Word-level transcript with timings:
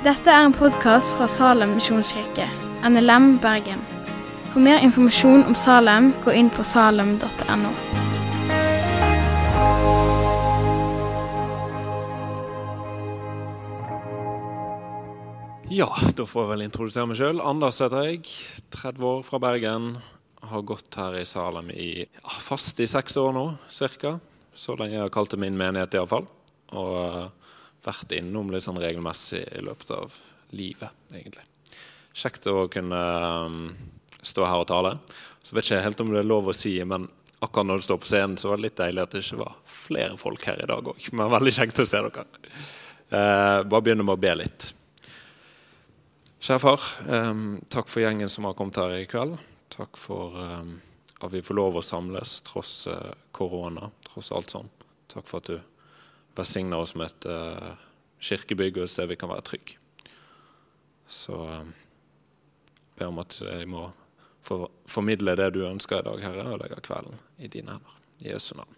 Dette 0.00 0.32
er 0.32 0.46
en 0.46 0.54
podkast 0.56 1.12
fra 1.12 1.26
Salem 1.28 1.74
misjonskirke, 1.76 2.46
NLM 2.88 3.34
Bergen. 3.42 3.82
For 4.48 4.62
mer 4.64 4.78
informasjon 4.80 5.42
om 5.44 5.52
Salem, 5.52 6.06
gå 6.24 6.32
inn 6.40 6.46
på 6.48 6.64
salem.no. 6.64 7.72
Ja, 15.68 15.90
da 16.16 16.24
får 16.24 16.46
jeg 16.46 16.50
vel 16.54 16.64
introdusere 16.64 17.10
meg 17.10 17.20
sjøl. 17.20 17.42
Anders 17.44 17.82
heter 17.84 18.08
jeg. 18.08 18.24
30 18.72 19.04
år 19.04 19.20
fra 19.28 19.42
Bergen. 19.44 19.90
Har 20.48 20.64
gått 20.64 20.96
her 20.96 21.18
i 21.20 21.26
Salem 21.28 21.68
i 21.76 22.06
fast 22.40 22.80
i 22.80 22.88
seks 22.88 23.20
år 23.20 23.36
nå, 23.36 23.44
cirka. 23.68 24.16
Så 24.56 24.80
lenge 24.80 24.96
jeg 24.96 25.04
har 25.04 25.12
kalt 25.12 25.36
det 25.36 25.42
min 25.44 25.60
menighet, 25.60 25.92
iallfall. 26.00 26.24
Og 26.72 27.36
vært 27.84 28.12
innom 28.16 28.50
litt 28.52 28.66
sånn 28.66 28.80
regelmessig 28.80 29.44
i 29.56 29.62
løpet 29.64 29.92
av 29.96 30.16
livet, 30.56 30.90
egentlig. 31.14 31.46
Kjekt 32.16 32.48
å 32.50 32.66
kunne 32.72 33.00
um, 33.46 33.60
stå 34.20 34.44
her 34.48 34.64
og 34.64 34.68
tale. 34.70 34.96
Så 35.42 35.56
vet 35.56 35.68
ikke 35.68 35.84
helt 35.84 36.02
om 36.02 36.10
det 36.12 36.20
er 36.22 36.28
lov 36.28 36.50
å 36.50 36.56
si, 36.56 36.74
men 36.84 37.06
akkurat 37.40 37.70
når 37.70 37.80
du 37.80 37.86
står 37.86 38.00
på 38.02 38.10
scenen, 38.10 38.36
så 38.40 38.50
var 38.50 38.60
det 38.60 38.68
litt 38.68 38.80
deilig 38.80 39.04
at 39.04 39.14
det 39.14 39.22
ikke 39.24 39.40
var 39.40 39.56
flere 39.64 40.18
folk 40.20 40.44
her 40.50 40.60
i 40.60 40.68
dag 40.68 40.92
òg. 40.92 41.08
Men 41.16 41.32
veldig 41.32 41.54
kjekt 41.56 41.80
å 41.80 41.88
se 41.88 42.02
dere. 42.04 42.26
Eh, 43.10 43.62
bare 43.64 43.86
begynne 43.86 44.04
med 44.04 44.18
å 44.18 44.20
be 44.20 44.34
litt. 44.42 44.68
Kjære 46.40 46.62
far, 46.62 46.84
eh, 47.08 47.32
takk 47.72 47.88
for 47.88 48.04
gjengen 48.04 48.30
som 48.32 48.46
har 48.48 48.54
kommet 48.58 48.80
her 48.80 48.98
i 48.98 49.08
kveld. 49.08 49.38
Takk 49.72 49.96
for 50.00 50.36
eh, 50.36 50.76
at 51.20 51.32
vi 51.32 51.42
får 51.44 51.56
lov 51.56 51.78
å 51.78 51.84
samles 51.84 52.38
tross 52.46 52.86
uh, 52.88 53.12
korona, 53.36 53.90
tross 54.06 54.30
alt 54.32 54.52
sånn. 54.54 54.70
Takk 55.12 55.26
for 55.28 55.42
at 55.42 55.50
du 55.50 55.58
velsigner 56.40 56.82
oss 56.82 56.96
med 56.98 57.12
et 57.12 57.28
uh, 57.30 57.76
kirkebygg 58.20 58.80
og 58.80 58.88
et 58.88 59.08
vi 59.12 59.18
kan 59.20 59.32
være 59.32 59.46
trygge. 59.46 59.78
Så 61.10 61.36
um, 61.36 61.72
ber 62.98 63.12
om 63.12 63.22
at 63.22 63.38
jeg 63.40 63.68
må 63.68 63.88
for, 64.42 64.70
formidle 64.88 65.36
det 65.36 65.52
du 65.54 65.64
ønsker 65.68 66.00
i 66.00 66.06
dag, 66.06 66.22
Herre, 66.24 66.50
og 66.52 66.60
legge 66.62 66.80
kvelden 66.84 67.18
i 67.38 67.48
dine 67.48 67.76
hender. 67.76 67.96
I 68.20 68.32
Jesu 68.34 68.54
navn. 68.56 68.76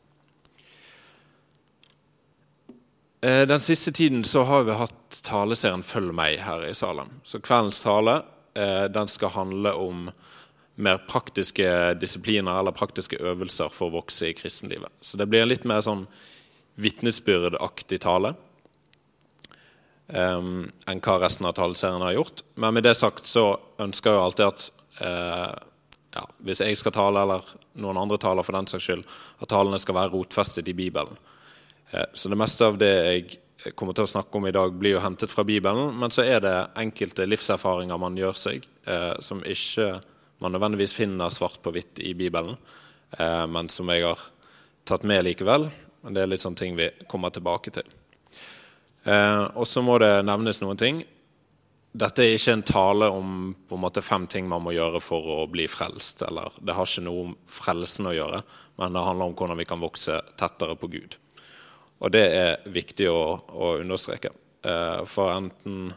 Eh, 3.23 3.47
den 3.47 3.61
siste 3.61 3.92
tiden 3.92 4.25
så 4.25 4.42
har 4.42 4.64
vi 4.67 4.75
hatt 4.75 5.23
taleserien 5.23 5.83
'Følg 5.83 6.11
meg' 6.14 6.42
her 6.42 6.67
i 6.67 6.75
Salem. 6.75 7.11
Så 7.23 7.39
kveldens 7.39 7.83
tale 7.83 8.23
eh, 8.55 8.89
den 8.91 9.08
skal 9.08 9.29
handle 9.29 9.75
om 9.75 10.11
mer 10.75 10.98
praktiske 11.08 11.95
disipliner 12.01 12.58
eller 12.58 12.73
praktiske 12.73 13.17
øvelser 13.20 13.70
for 13.70 13.91
å 13.91 14.01
vokse 14.01 14.31
i 14.31 14.34
kristenlivet. 14.34 14.91
Så 15.01 15.17
det 15.17 15.29
blir 15.29 15.42
en 15.42 15.48
litt 15.48 15.64
mer 15.64 15.81
sånn 15.81 16.06
vitnesbyrdaktig 16.81 18.01
tale 18.03 18.34
um, 20.12 20.70
enn 20.89 21.03
hva 21.03 21.19
resten 21.23 21.48
av 21.48 21.56
taleserien 21.56 22.05
har 22.05 22.17
gjort. 22.17 22.42
Men 22.55 22.75
med 22.77 22.87
det 22.87 22.95
sagt 22.98 23.29
så 23.29 23.56
ønsker 23.83 24.12
jeg 24.12 24.23
alltid 24.23 24.47
at 24.48 24.67
uh, 25.03 25.53
ja, 26.12 26.25
hvis 26.45 26.62
jeg 26.64 26.79
skal 26.81 26.95
tale, 26.97 27.23
eller 27.25 27.53
noen 27.81 28.01
andre 28.01 28.20
taler 28.20 28.47
for 28.47 28.56
den 28.56 28.69
saks 28.70 28.89
skyld, 28.89 29.06
at 29.41 29.53
talene 29.53 29.81
skal 29.81 29.97
være 29.98 30.12
rotfestet 30.14 30.69
i 30.69 30.77
Bibelen. 30.77 31.17
Uh, 31.92 32.06
så 32.14 32.33
det 32.33 32.41
meste 32.41 32.69
av 32.69 32.79
det 32.81 32.92
jeg 32.92 33.75
kommer 33.79 33.95
til 33.95 34.09
å 34.09 34.11
snakke 34.11 34.39
om 34.39 34.48
i 34.48 34.55
dag, 34.55 34.75
blir 34.75 34.97
jo 34.97 35.05
hentet 35.05 35.31
fra 35.31 35.45
Bibelen. 35.47 35.95
Men 35.98 36.14
så 36.14 36.25
er 36.27 36.42
det 36.42 36.57
enkelte 36.83 37.29
livserfaringer 37.29 38.01
man 38.01 38.19
gjør 38.19 38.39
seg, 38.39 38.67
uh, 38.89 39.14
som 39.23 39.45
ikke 39.47 39.95
man 40.42 40.57
nødvendigvis 40.57 40.97
finner 40.97 41.31
svart 41.31 41.61
på 41.62 41.70
hvitt 41.70 42.01
i 42.03 42.17
Bibelen, 42.19 42.57
men 43.14 43.69
som 43.70 43.86
jeg 43.92 44.03
har 44.03 44.19
tatt 44.89 45.05
med 45.07 45.20
likevel. 45.23 45.69
Men 46.03 46.14
det 46.14 46.22
er 46.22 46.31
litt 46.33 46.45
sånne 46.45 46.58
ting 46.58 46.77
vi 46.78 46.91
kommer 47.11 47.31
tilbake 47.31 47.72
til. 47.75 47.86
Og 49.06 49.67
så 49.67 49.83
må 49.83 49.97
det 50.03 50.11
nevnes 50.27 50.61
noen 50.62 50.78
ting. 50.78 51.00
Dette 51.92 52.25
er 52.25 52.39
ikke 52.39 52.55
en 52.56 52.64
tale 52.64 53.08
om 53.12 53.33
på 53.69 53.77
en 53.77 53.83
måte 53.83 54.03
fem 54.05 54.25
ting 54.30 54.47
man 54.48 54.63
må 54.64 54.73
gjøre 54.73 55.01
for 55.05 55.27
å 55.35 55.40
bli 55.52 55.67
frelst. 55.68 56.23
eller 56.24 56.55
Det 56.57 56.73
har 56.73 56.89
ikke 56.89 57.05
noe 57.05 57.24
om 57.27 57.35
frelsen 57.45 58.08
å 58.08 58.14
gjøre, 58.17 58.40
men 58.80 58.96
det 58.96 59.02
handler 59.05 59.29
om 59.29 59.35
hvordan 59.36 59.61
vi 59.61 59.67
kan 59.68 59.83
vokse 59.83 60.17
tettere 60.40 60.77
på 60.80 60.89
Gud. 60.95 61.18
Og 62.01 62.14
det 62.14 62.24
er 62.34 62.64
viktig 62.73 63.11
å, 63.13 63.20
å 63.52 63.74
understreke. 63.83 64.33
Eh, 64.64 65.02
for 65.05 65.34
enten 65.34 65.92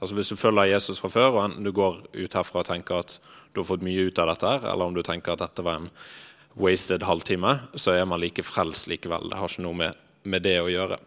altså 0.00 0.16
Hvis 0.16 0.30
du 0.32 0.36
følger 0.40 0.70
Jesus 0.70 1.00
fra 1.02 1.10
før, 1.12 1.34
og 1.34 1.42
enten 1.42 1.64
du 1.66 1.74
går 1.76 1.98
ut 2.14 2.34
herfra 2.34 2.62
og 2.62 2.68
tenker 2.70 3.02
at 3.02 3.18
du 3.52 3.60
har 3.60 3.66
fått 3.68 3.82
mye 3.84 4.06
ut 4.08 4.18
av 4.22 4.30
dette, 4.30 4.52
eller 4.70 4.86
om 4.86 4.94
du 4.96 5.02
tenker 5.04 5.34
at 5.34 5.42
dette 5.42 5.64
var 5.66 5.76
en 5.76 5.90
wasted 6.54 7.04
halvtime, 7.06 7.58
så 7.74 7.94
er 7.94 8.08
man 8.08 8.20
like 8.20 8.42
frelst 8.42 8.88
likevel. 8.90 9.30
Det 9.30 9.38
har 9.38 9.50
ikke 9.50 9.64
noe 9.64 9.78
med, 9.84 10.04
med 10.24 10.44
det 10.44 10.58
å 10.60 10.70
gjøre. 10.70 10.98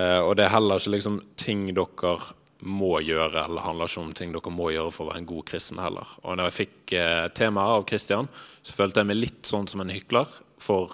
Eh, 0.00 0.20
og 0.20 0.36
det 0.38 0.46
er 0.46 0.54
heller 0.54 0.80
ikke 0.80 0.94
liksom 0.96 1.18
ting 1.40 1.66
dere 1.76 2.14
må 2.60 2.98
gjøre, 3.00 3.46
eller 3.46 3.64
handler 3.64 3.88
ikke 3.88 4.02
om 4.02 4.14
ting 4.16 4.32
dere 4.34 4.52
må 4.52 4.70
gjøre 4.74 4.92
for 4.92 5.06
å 5.06 5.10
være 5.10 5.22
en 5.22 5.28
god 5.30 5.46
kristen 5.48 5.80
heller. 5.80 6.14
Og 6.24 6.36
når 6.36 6.50
jeg 6.50 6.58
fikk 6.58 6.94
eh, 6.98 7.26
temaet 7.36 7.80
av 7.80 7.86
Kristian, 7.88 8.30
så 8.62 8.76
følte 8.76 9.02
jeg 9.02 9.10
meg 9.10 9.20
litt 9.20 9.48
sånn 9.48 9.68
som 9.70 9.84
en 9.84 9.92
hykler. 9.92 10.28
For 10.60 10.92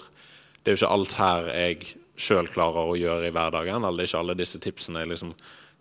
det 0.63 0.73
er 0.73 0.77
jo 0.77 0.83
ikke 0.83 0.97
alt 0.97 1.17
her 1.21 1.51
jeg 1.53 1.95
sjøl 2.17 2.49
klarer 2.51 2.91
å 2.91 2.99
gjøre 2.99 3.29
i 3.29 3.35
hverdagen. 3.35 3.85
Eller 3.85 4.03
det 4.03 4.07
er 4.07 4.13
ikke 4.13 4.25
alle 4.25 4.39
disse 4.39 4.61
tipsene 4.63 5.03
jeg 5.03 5.13
liksom 5.13 5.35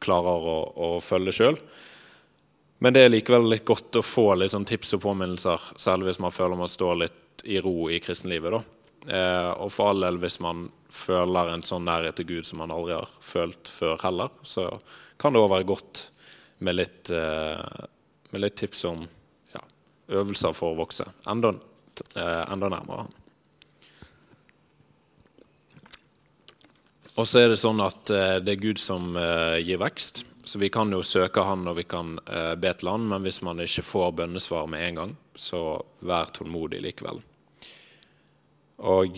klarer 0.04 0.50
å, 0.52 0.58
å 0.76 0.90
følge 1.04 1.36
sjøl. 1.38 1.60
Men 2.84 2.96
det 2.96 3.06
er 3.06 3.14
likevel 3.14 3.48
litt 3.50 3.66
godt 3.68 4.00
å 4.00 4.04
få 4.04 4.34
litt 4.36 4.52
sånn 4.52 4.68
tips 4.68 4.98
og 4.98 5.06
påminnelser, 5.06 5.70
særlig 5.80 6.10
hvis 6.10 6.22
man 6.24 6.34
føler 6.36 6.60
man 6.60 6.72
står 6.72 6.98
litt 7.04 7.46
i 7.48 7.60
ro 7.64 7.90
i 7.94 8.02
kristenlivet. 8.04 8.58
Eh, 9.08 9.52
og 9.62 9.72
for 9.72 9.94
all 9.94 10.04
del 10.04 10.20
hvis 10.22 10.40
man 10.44 10.66
føler 10.92 11.54
en 11.54 11.64
sånn 11.66 11.86
nærhet 11.88 12.18
til 12.20 12.30
Gud 12.34 12.48
som 12.48 12.62
man 12.64 12.74
aldri 12.74 12.96
har 12.98 13.10
følt 13.22 13.70
før 13.72 14.00
heller, 14.04 14.34
så 14.44 14.68
kan 15.22 15.34
det 15.36 15.44
òg 15.44 15.52
være 15.54 15.70
godt 15.72 16.08
med 16.66 16.80
litt, 16.80 17.12
eh, 17.14 17.86
med 18.32 18.44
litt 18.44 18.58
tips 18.60 18.86
om 18.90 19.06
ja, 19.54 19.62
øvelser 20.20 20.56
for 20.58 20.74
å 20.74 20.80
vokse 20.80 21.08
enda, 21.32 21.54
eh, 22.16 22.44
enda 22.52 22.72
nærmere. 22.74 23.08
Og 27.16 27.24
så 27.24 27.46
er 27.46 27.52
det 27.54 27.60
sånn 27.62 27.80
at 27.84 28.12
eh, 28.12 28.38
det 28.44 28.58
er 28.58 28.64
Gud 28.64 28.82
som 28.82 29.14
eh, 29.20 29.62
gir 29.64 29.80
vekst. 29.80 30.26
Så 30.46 30.60
vi 30.62 30.70
kan 30.70 30.92
jo 30.94 31.02
søke 31.02 31.42
Han 31.42 31.66
og 31.68 31.80
vi 31.80 31.84
kan 31.90 32.20
eh, 32.30 32.54
be 32.56 32.74
til 32.78 32.92
Han, 32.92 33.08
men 33.10 33.26
hvis 33.26 33.42
man 33.46 33.62
ikke 33.64 33.86
får 33.86 34.12
bønnesvar 34.20 34.68
med 34.70 34.88
en 34.88 35.00
gang, 35.00 35.16
så 35.34 35.82
vær 36.06 36.30
tålmodig 36.36 36.84
likevel. 36.86 37.22
Og 38.86 39.18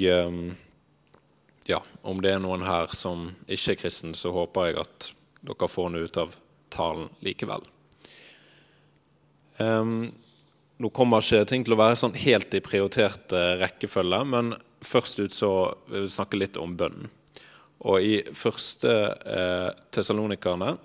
ja, 1.68 1.80
om 2.08 2.22
det 2.22 2.32
er 2.32 2.40
noen 2.40 2.64
her 2.64 2.94
som 2.96 3.26
ikke 3.50 3.74
er 3.74 3.80
kristen, 3.82 4.14
så 4.16 4.32
håper 4.32 4.70
jeg 4.70 4.78
at 4.84 5.10
dere 5.42 5.70
får 5.70 5.90
noe 5.92 6.06
ut 6.06 6.20
av 6.22 6.38
talen 6.72 7.10
likevel. 7.26 7.66
Um, 9.58 10.14
nå 10.78 10.92
kommer 10.94 11.26
ikke 11.26 11.50
ting 11.50 11.66
til 11.66 11.74
å 11.74 11.82
være 11.82 11.98
sånn 11.98 12.16
helt 12.22 12.54
i 12.54 12.62
prioritert 12.64 13.34
rekkefølge, 13.34 14.22
men 14.30 14.54
først 14.86 15.20
ut 15.20 15.34
så 15.34 15.52
vil 15.90 16.06
vi 16.06 16.14
snakke 16.14 16.40
litt 16.40 16.60
om 16.62 16.78
bønnen. 16.78 17.10
Og 17.86 18.02
i 18.02 18.16
første 18.34 18.94
eh, 19.30 19.70
Tessalonikerne, 19.94 20.76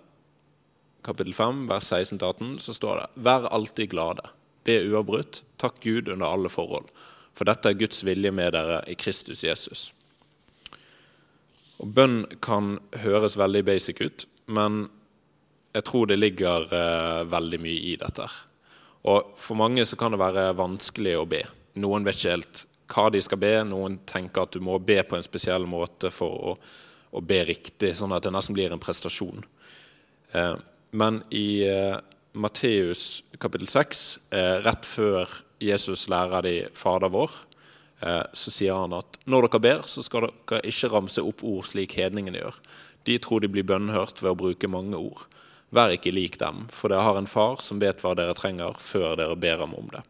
kapittel 1.02 1.34
5, 1.34 1.66
vers 1.68 1.92
16-18, 1.92 2.58
så 2.62 2.74
står 2.74 3.00
det 3.00 3.24
Vær 3.26 3.48
alltid 3.50 3.90
glade. 3.90 4.28
Be 4.64 4.78
uavbrutt. 4.86 5.42
Takk 5.56 5.80
Gud 5.82 6.08
under 6.08 6.26
alle 6.26 6.50
forhold. 6.52 6.90
For 7.34 7.48
dette 7.48 7.70
er 7.70 7.78
Guds 7.80 8.04
vilje 8.06 8.30
med 8.34 8.52
dere 8.54 8.82
i 8.90 8.94
Kristus 8.98 9.44
Jesus. 9.44 9.90
Og 11.82 11.90
Bønn 11.96 12.22
kan 12.44 12.76
høres 13.02 13.38
veldig 13.40 13.64
basic 13.66 14.02
ut, 14.04 14.26
men 14.46 14.84
jeg 15.72 15.86
tror 15.88 16.06
det 16.06 16.20
ligger 16.20 16.68
eh, 16.68 17.22
veldig 17.32 17.58
mye 17.64 17.86
i 17.92 17.96
dette. 17.98 18.28
Og 19.08 19.32
For 19.40 19.58
mange 19.58 19.84
så 19.88 19.96
kan 19.98 20.14
det 20.14 20.20
være 20.22 20.52
vanskelig 20.54 21.16
å 21.18 21.26
be. 21.26 21.42
Noen 21.82 22.04
vet 22.06 22.20
ikke 22.20 22.36
helt 22.36 22.66
hva 22.92 23.08
de 23.10 23.22
skal 23.24 23.40
be. 23.40 23.54
Noen 23.66 23.98
tenker 24.06 24.44
at 24.44 24.54
du 24.54 24.60
må 24.62 24.76
be 24.78 25.00
på 25.02 25.16
en 25.16 25.24
spesiell 25.26 25.64
måte 25.66 26.12
for 26.14 26.52
å, 26.52 26.54
å 27.10 27.22
be 27.24 27.40
riktig, 27.48 27.96
sånn 27.98 28.12
at 28.14 28.22
det 28.26 28.34
nesten 28.34 28.54
blir 28.54 28.70
en 28.70 28.82
prestasjon. 28.82 29.42
Eh, 30.36 30.54
men 30.92 31.22
i 31.32 31.64
eh, 31.68 31.96
Matteus 32.32 33.24
kapittel 33.40 33.68
6, 33.68 34.04
eh, 34.30 34.58
rett 34.64 34.86
før 34.88 35.30
Jesus 35.62 36.06
lærer 36.12 36.44
de 36.44 36.54
Fader 36.76 37.12
vår, 37.12 37.32
eh, 38.04 38.24
så 38.32 38.52
sier 38.52 38.76
han 38.76 38.94
at 38.96 39.18
når 39.24 39.48
dere 39.48 39.62
ber, 39.64 39.84
så 39.88 40.04
skal 40.04 40.28
dere 40.28 40.62
ikke 40.68 40.92
ramse 40.92 41.24
opp 41.24 41.44
ord 41.48 41.64
slik 41.68 41.96
hedningene 41.96 42.42
gjør. 42.42 42.60
De 43.08 43.18
tror 43.18 43.42
de 43.42 43.50
blir 43.52 43.66
bønnhørt 43.66 44.22
ved 44.22 44.34
å 44.34 44.38
bruke 44.44 44.70
mange 44.70 45.00
ord. 45.00 45.24
Vær 45.72 45.94
ikke 45.96 46.12
lik 46.12 46.36
dem, 46.40 46.66
for 46.68 46.92
dere 46.92 47.06
har 47.08 47.18
en 47.18 47.30
far 47.30 47.64
som 47.64 47.80
vet 47.80 48.04
hva 48.04 48.12
dere 48.18 48.36
trenger, 48.36 48.76
før 48.76 49.16
dere 49.16 49.38
ber 49.40 49.64
ham 49.64 49.72
om 49.78 49.88
det. 49.94 50.04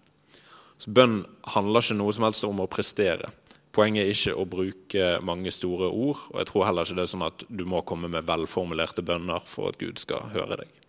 Så 0.82 0.90
Bønn 0.90 1.20
handler 1.55 1.84
ikke 1.84 2.00
noe 2.00 2.14
som 2.14 2.26
helst 2.26 2.43
om 2.49 2.58
å 2.64 2.70
prestere. 2.70 3.31
Poenget 3.73 4.05
er 4.05 4.13
ikke 4.13 4.37
å 4.37 4.49
bruke 4.49 5.09
mange 5.25 5.53
store 5.55 5.89
ord. 5.89 6.27
Og 6.33 6.39
jeg 6.43 6.51
tror 6.51 6.67
heller 6.69 6.85
ikke 6.85 6.99
det 6.99 7.07
er 7.07 7.13
sånn 7.15 7.25
at 7.29 7.45
du 7.49 7.65
må 7.69 7.81
komme 7.89 8.11
med 8.13 8.29
velformulerte 8.29 9.05
bønner 9.07 9.45
for 9.49 9.73
at 9.73 9.81
Gud 9.81 10.01
skal 10.03 10.29
høre 10.35 10.61
deg. 10.61 10.81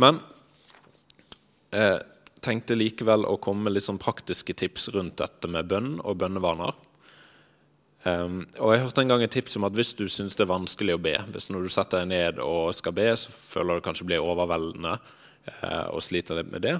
Men 0.00 0.22
jeg 1.74 2.00
tenkte 2.44 2.78
likevel 2.78 3.26
å 3.28 3.36
komme 3.42 3.66
med 3.66 3.76
litt 3.76 3.84
sånn 3.84 4.00
praktiske 4.00 4.54
tips 4.56 4.88
rundt 4.94 5.18
dette 5.20 5.50
med 5.50 5.68
bønn 5.68 5.98
og 6.00 6.20
bønnevaner. 6.22 6.76
Um, 8.06 8.44
og 8.62 8.72
Jeg 8.72 8.82
hørte 8.84 9.02
en 9.02 9.10
gang 9.10 9.22
et 9.24 9.32
tips 9.34 9.58
om 9.58 9.66
at 9.66 9.74
hvis 9.74 9.90
du 9.98 10.04
syns 10.08 10.38
det 10.38 10.44
er 10.44 10.52
vanskelig 10.52 10.94
å 10.94 11.00
be, 11.02 11.16
hvis 11.34 11.48
når 11.50 11.66
du 11.66 11.72
setter 11.74 12.04
deg 12.04 12.12
ned 12.12 12.38
og 12.40 12.70
skal 12.78 12.94
be, 12.94 13.08
så 13.18 13.32
føler 13.50 13.78
du 13.78 13.84
kanskje 13.84 14.06
blir 14.06 14.22
overveldende 14.24 14.94
uh, 14.94 15.88
og 15.90 16.04
sliter 16.06 16.38
litt 16.38 16.52
med 16.52 16.62
det, 16.62 16.76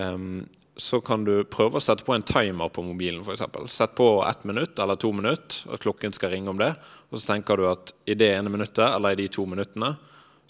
um, 0.00 0.40
så 0.80 1.00
kan 1.04 1.24
du 1.26 1.42
prøve 1.44 1.78
å 1.78 1.84
sette 1.84 2.06
på 2.06 2.14
en 2.16 2.24
timer 2.24 2.70
på 2.72 2.84
mobilen. 2.84 3.22
For 3.26 3.36
eksempel. 3.36 3.68
Sett 3.72 3.92
på 3.98 4.08
ett 4.26 4.44
minutt 4.48 4.78
eller 4.80 4.96
to 5.00 5.12
minutt, 5.12 5.62
at 5.68 5.82
klokken 5.82 6.14
skal 6.16 6.32
ringe 6.32 6.52
om 6.52 6.60
det. 6.60 6.72
Og 7.10 7.18
så 7.20 7.34
tenker 7.34 7.60
du 7.60 7.66
at 7.68 7.92
i 8.08 8.16
det 8.18 8.30
ene 8.38 8.52
minuttet 8.52 8.86
eller 8.88 9.12
i 9.12 9.22
de 9.22 9.28
to 9.32 9.44
minuttene 9.48 9.94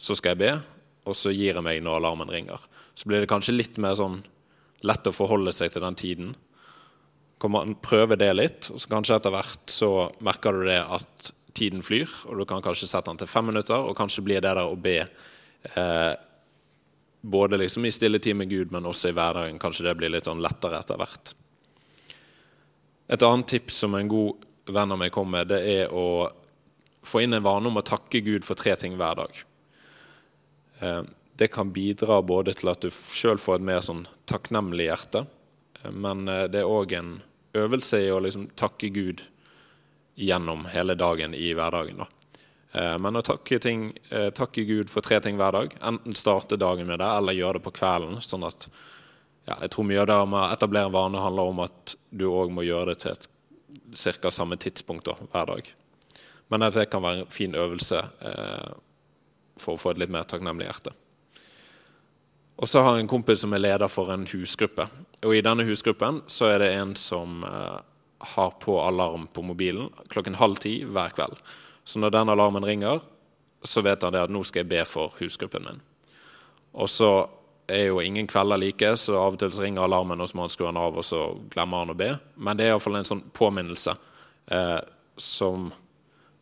så 0.01 0.17
skal 0.17 0.33
jeg 0.33 0.41
be, 0.41 0.53
og 1.11 1.17
så 1.19 1.33
gir 1.35 1.59
jeg 1.59 1.65
meg 1.65 1.83
når 1.85 1.99
alarmen 1.99 2.31
ringer. 2.33 2.63
Så 2.97 3.11
blir 3.11 3.21
det 3.21 3.29
kanskje 3.33 3.57
litt 3.57 3.81
mer 3.83 3.99
sånn 3.99 4.23
lett 4.87 5.11
å 5.11 5.13
forholde 5.13 5.53
seg 5.53 5.75
til 5.75 5.85
den 5.85 5.99
tiden 5.99 6.31
man 7.49 7.77
prøve 7.81 8.19
det 8.21 8.33
litt, 8.37 8.69
og 8.69 8.81
så 8.83 8.91
kanskje 8.91 9.17
etter 9.17 9.33
hvert 9.33 9.73
så 9.73 10.11
merker 10.25 10.57
du 10.57 10.67
det 10.69 10.81
at 10.83 11.31
tiden 11.57 11.81
flyr, 11.85 12.11
og 12.29 12.41
du 12.41 12.45
kan 12.49 12.63
kanskje 12.65 12.89
sette 12.91 13.09
den 13.09 13.21
til 13.23 13.31
fem 13.31 13.49
minutter, 13.49 13.81
og 13.81 13.97
kanskje 13.97 14.25
blir 14.27 14.43
det 14.43 14.51
der 14.51 14.61
å 14.69 14.77
be 14.77 14.99
eh, 15.01 16.13
både 17.21 17.59
liksom 17.61 17.85
i 17.85 17.93
stille 17.93 18.19
tid 18.19 18.37
med 18.37 18.51
Gud, 18.51 18.73
men 18.73 18.87
også 18.87 19.11
i 19.11 19.17
hverdagen. 19.17 19.59
Kanskje 19.61 19.87
det 19.89 19.97
blir 19.99 20.13
litt 20.13 20.29
sånn 20.29 20.43
lettere 20.43 20.81
etter 20.81 21.01
hvert. 21.01 21.35
Et 23.11 23.23
annet 23.27 23.49
tips 23.51 23.83
som 23.85 23.95
en 23.99 24.09
god 24.09 24.47
venn 24.71 24.93
av 24.95 25.01
meg 25.01 25.13
kom 25.13 25.31
med, 25.33 25.51
det 25.51 25.61
er 25.67 25.93
å 25.93 26.31
få 27.03 27.25
inn 27.25 27.35
en 27.35 27.45
vane 27.45 27.69
om 27.69 27.81
å 27.81 27.87
takke 27.87 28.23
Gud 28.25 28.47
for 28.47 28.59
tre 28.59 28.77
ting 28.79 28.97
hver 29.01 29.19
dag. 29.23 29.41
Eh, 30.81 31.03
det 31.41 31.49
kan 31.49 31.73
bidra 31.73 32.21
både 32.23 32.55
til 32.57 32.71
at 32.73 32.85
du 32.85 32.91
sjøl 32.93 33.41
får 33.41 33.59
et 33.59 33.67
mer 33.71 33.83
sånn 33.85 34.05
takknemlig 34.31 34.91
hjerte, 34.91 35.25
eh, 35.81 35.91
men 35.91 36.29
eh, 36.29 36.47
det 36.53 36.63
er 36.63 36.71
òg 36.71 36.95
en 36.97 37.19
øvelse 37.57 38.03
i 38.05 38.11
å 38.13 38.21
liksom 38.23 38.51
takke 38.55 38.93
Gud 38.95 39.25
gjennom 40.21 40.67
hele 40.71 40.95
dagen 40.95 41.35
i 41.35 41.51
hverdagen. 41.57 42.05
da. 42.05 42.20
Eh, 42.73 42.97
men 42.99 43.19
å 43.19 43.23
takke, 43.23 43.59
ting, 43.59 43.91
eh, 44.11 44.31
takke, 44.31 44.65
Gud 44.65 44.91
for 44.91 45.03
tre 45.03 45.21
ting 45.21 45.37
hver 45.37 45.53
dag, 45.53 45.75
enten 45.83 46.15
starte 46.15 46.59
dagen 46.61 46.87
med 46.87 47.01
det 47.03 47.11
eller 47.17 47.39
gjøre 47.39 47.59
det 47.59 47.65
på 47.67 47.75
kvelden. 47.81 48.21
sånn 48.23 48.47
at 48.47 48.69
ja, 49.47 49.57
Jeg 49.63 49.71
tror 49.71 49.85
mye 49.85 50.01
av 50.01 50.07
det 50.07 50.29
med 50.29 50.41
å 50.41 50.53
etablere 50.53 50.93
vane 50.93 51.19
handler 51.19 51.43
om 51.43 51.61
at 51.61 51.95
du 52.11 52.27
òg 52.27 52.53
må 52.53 52.63
gjøre 52.63 52.95
det 52.95 52.99
til 52.99 53.13
et 53.13 53.29
ca. 54.21 54.31
samme 54.31 54.57
tidspunkt 54.57 55.05
da, 55.05 55.15
hver 55.33 55.47
dag. 55.47 55.73
Men 56.51 56.63
at 56.63 56.75
det 56.75 56.91
kan 56.91 57.03
være 57.03 57.25
en 57.25 57.31
fin 57.31 57.55
øvelse 57.55 57.99
eh, 58.21 58.73
for 59.59 59.75
å 59.75 59.81
få 59.81 59.91
et 59.91 59.99
litt 59.99 60.11
mer 60.11 60.23
takknemlig 60.23 60.67
hjerte. 60.67 60.93
Og 62.61 62.69
så 62.69 62.83
har 62.85 62.97
jeg 62.97 63.07
en 63.07 63.09
kompis 63.09 63.41
som 63.41 63.55
er 63.57 63.63
leder 63.63 63.89
for 63.89 64.13
en 64.13 64.27
husgruppe. 64.29 64.85
Og 65.25 65.35
I 65.35 65.43
denne 65.45 65.65
husgruppen 65.65 66.21
så 66.29 66.51
er 66.53 66.59
det 66.61 66.75
en 66.77 66.95
som 66.95 67.43
eh, 67.45 67.79
har 68.35 68.51
på 68.61 68.77
alarm 68.83 69.27
på 69.33 69.43
mobilen 69.43 69.89
klokken 70.13 70.37
halv 70.37 70.61
ti 70.61 70.83
hver 70.85 71.15
kveld. 71.17 71.41
Så 71.85 71.99
når 71.99 72.15
den 72.15 72.33
alarmen 72.33 72.65
ringer, 72.65 73.01
så 73.63 73.83
vet 73.85 74.03
han 74.03 74.15
det 74.15 74.25
at 74.25 74.33
nå 74.33 74.43
skal 74.47 74.65
jeg 74.65 74.71
be 74.71 74.85
for 74.89 75.15
husgruppen 75.21 75.67
min. 75.67 75.83
Og 76.73 76.89
så 76.91 77.11
er 77.71 77.91
jo 77.91 78.01
ingen 78.01 78.27
kvelder 78.27 78.59
like, 78.61 78.95
så 78.97 79.19
av 79.19 79.37
og 79.37 79.41
til 79.41 79.53
så 79.55 79.65
ringer 79.65 79.85
alarmen, 79.85 80.21
og 80.21 80.29
så 80.29 80.37
må 80.37 80.47
han 80.47 80.53
skru 80.53 80.67
den 80.67 80.81
av, 80.81 80.97
og 80.97 81.07
så 81.07 81.23
glemmer 81.53 81.85
han 81.85 81.93
å 81.93 81.99
be. 81.99 82.11
Men 82.37 82.59
det 82.59 82.67
er 82.67 82.75
iallfall 82.75 82.99
en 82.99 83.09
sånn 83.09 83.23
påminnelse 83.37 83.95
eh, 84.51 84.81
som 85.21 85.71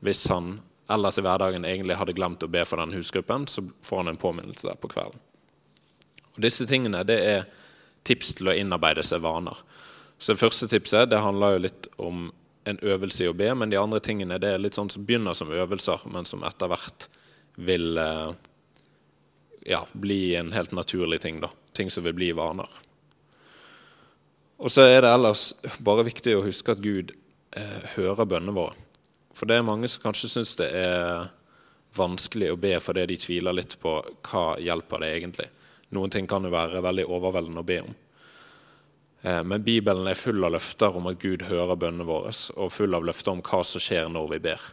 hvis 0.05 0.25
han 0.31 0.59
ellers 0.89 1.19
i 1.19 1.25
hverdagen 1.25 1.67
egentlig 1.69 1.99
hadde 2.01 2.17
glemt 2.17 2.45
å 2.45 2.51
be 2.51 2.65
for 2.65 2.81
den 2.81 2.95
husgruppen, 2.97 3.47
så 3.51 3.65
får 3.85 4.03
han 4.03 4.13
en 4.15 4.21
påminnelse 4.21 4.69
der 4.71 4.79
på 4.81 4.91
kvelden. 4.93 5.21
Og 6.37 6.45
disse 6.45 6.65
tingene 6.71 7.05
det 7.05 7.19
er 7.19 7.49
tips 8.09 8.37
til 8.39 8.49
å 8.49 8.57
innarbeide 8.57 9.05
seg 9.05 9.21
vaner. 9.25 9.59
Så 10.19 10.33
Det 10.33 10.41
første 10.41 10.69
tipset 10.71 11.11
det 11.11 11.21
handler 11.23 11.57
jo 11.57 11.65
litt 11.67 11.89
om 11.99 12.29
en 12.65 12.81
øvelse 12.83 13.25
i 13.25 13.31
å 13.31 13.37
be, 13.37 13.53
men 13.55 13.71
de 13.71 13.79
andre 13.81 14.01
tingene 14.05 14.39
det 14.43 14.55
er 14.55 14.63
litt 14.63 14.77
sånn 14.77 14.91
som 14.93 15.05
begynner 15.07 15.37
som 15.37 15.53
øvelser, 15.53 16.05
men 16.13 16.27
som 16.29 16.45
etter 16.47 16.71
hvert 16.71 17.09
vil 17.59 17.99
eh, 17.99 18.33
ja, 19.69 19.85
bli 19.93 20.35
en 20.37 20.53
helt 20.53 20.73
naturlig 20.73 21.21
ting. 21.21 21.41
da. 21.41 21.51
Ting 21.73 21.91
som 21.91 22.05
vil 22.05 22.17
bli 22.17 22.33
vaner. 22.33 22.69
Og 24.59 24.73
så 24.75 24.89
er 24.89 25.03
det 25.05 25.15
ellers 25.15 25.53
bare 25.85 26.07
viktig 26.09 26.35
å 26.35 26.45
huske 26.45 26.75
at 26.75 26.83
Gud 26.83 27.13
eh, 27.57 27.83
hører 27.95 28.27
bønnene 28.27 28.57
våre. 28.57 28.75
For 29.37 29.47
det 29.47 29.61
er 29.61 29.67
mange 29.67 29.89
som 29.91 30.03
kanskje 30.03 30.33
syns 30.33 30.57
det 30.59 30.67
er 30.75 31.29
vanskelig 31.97 32.51
å 32.53 32.59
be 32.61 32.75
fordi 32.83 33.07
de 33.11 33.19
tviler 33.21 33.55
litt 33.55 33.77
på 33.81 34.01
hva 34.29 34.45
hjelper 34.63 35.05
det 35.05 35.13
egentlig. 35.15 35.49
Noen 35.95 36.13
ting 36.13 36.27
kan 36.29 36.45
jo 36.45 36.53
være 36.53 36.83
veldig 36.85 37.07
overveldende 37.07 37.63
å 37.63 37.69
be 37.69 37.79
om. 37.87 37.95
Eh, 39.23 39.43
men 39.45 39.65
Bibelen 39.67 40.07
er 40.07 40.19
full 40.19 40.45
av 40.47 40.55
løfter 40.55 40.99
om 40.99 41.09
at 41.11 41.19
Gud 41.23 41.47
hører 41.49 41.79
bønnene 41.79 42.07
våre, 42.09 42.35
og 42.57 42.73
full 42.75 42.95
av 42.95 43.07
løfter 43.07 43.35
om 43.35 43.43
hva 43.43 43.63
som 43.67 43.83
skjer 43.83 44.11
når 44.13 44.29
vi 44.35 44.43
ber. 44.51 44.67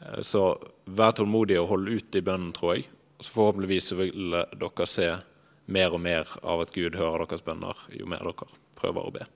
Eh, 0.00 0.22
så 0.26 0.54
vær 0.86 1.16
tålmodig 1.16 1.58
og 1.60 1.68
hold 1.74 1.90
ut 1.90 2.16
i 2.16 2.24
bønnen, 2.24 2.54
tror 2.56 2.78
jeg. 2.78 2.88
Så 3.20 3.34
forhåpentligvis 3.34 3.92
vil 3.98 4.38
dere 4.56 4.88
se 4.88 5.10
mer 5.70 5.92
og 5.94 6.00
mer 6.02 6.30
av 6.42 6.64
at 6.64 6.72
Gud 6.74 6.96
hører 6.98 7.26
deres 7.26 7.44
bønner 7.46 7.84
jo 7.94 8.08
mer 8.08 8.24
dere 8.24 8.48
prøver 8.80 9.06
å 9.06 9.12
be. 9.14 9.26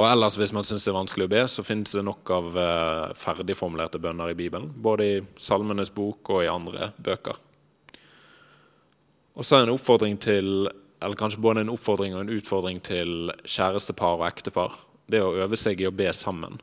Og 0.00 0.06
ellers, 0.08 0.36
Hvis 0.36 0.52
man 0.56 0.64
syns 0.64 0.84
det 0.84 0.92
er 0.92 0.96
vanskelig 0.96 1.26
å 1.26 1.32
be, 1.32 1.42
så 1.48 1.64
finnes 1.64 1.92
det 1.92 2.04
nok 2.04 2.30
av 2.32 2.56
eh, 2.56 3.12
ferdigformulerte 3.20 4.00
bønner 4.00 4.32
i 4.32 4.36
Bibelen. 4.36 4.70
Både 4.72 5.04
i 5.04 5.18
Salmenes 5.36 5.92
bok 5.92 6.30
og 6.32 6.44
i 6.44 6.48
andre 6.48 6.92
bøker. 6.96 7.36
Og 9.36 9.44
så 9.44 9.58
er 9.58 9.66
en 9.66 9.74
oppfordring 9.74 10.16
til 10.20 10.70
eller 11.00 11.16
kanskje 11.16 11.40
både 11.40 11.64
en 11.64 11.72
oppfordring 11.72 12.14
og 12.14 12.24
en 12.24 12.34
utfordring 12.36 12.80
til 12.84 13.32
kjærestepar 13.44 14.20
og 14.20 14.26
ektepar. 14.28 14.76
Det 15.10 15.22
å 15.24 15.32
øve 15.42 15.58
seg 15.58 15.80
i 15.80 15.88
å 15.88 15.94
be 15.94 16.10
sammen. 16.14 16.60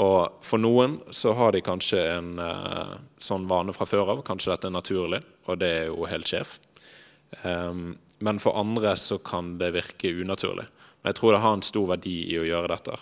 Og 0.00 0.40
For 0.42 0.58
noen 0.58 0.96
så 1.14 1.34
har 1.38 1.54
de 1.54 1.62
kanskje 1.62 2.00
en 2.16 2.38
uh, 2.40 2.96
sånn 3.22 3.46
vane 3.50 3.74
fra 3.76 3.86
før 3.86 4.14
av. 4.16 4.22
Kanskje 4.26 4.50
dette 4.54 4.70
er 4.70 4.74
naturlig, 4.74 5.20
og 5.46 5.60
det 5.60 5.70
er 5.70 5.90
jo 5.92 6.08
helt 6.10 6.30
sjef. 6.30 6.56
Um, 7.44 7.94
men 8.24 8.40
for 8.42 8.58
andre 8.58 8.96
så 8.98 9.20
kan 9.22 9.54
det 9.60 9.74
virke 9.76 10.10
unaturlig. 10.10 10.66
Men 11.02 11.12
jeg 11.12 11.20
tror 11.20 11.34
det 11.34 11.42
har 11.44 11.58
en 11.58 11.66
stor 11.66 11.90
verdi 11.92 12.16
i 12.32 12.40
å 12.40 12.46
gjøre 12.48 12.72
dette. 12.72 12.96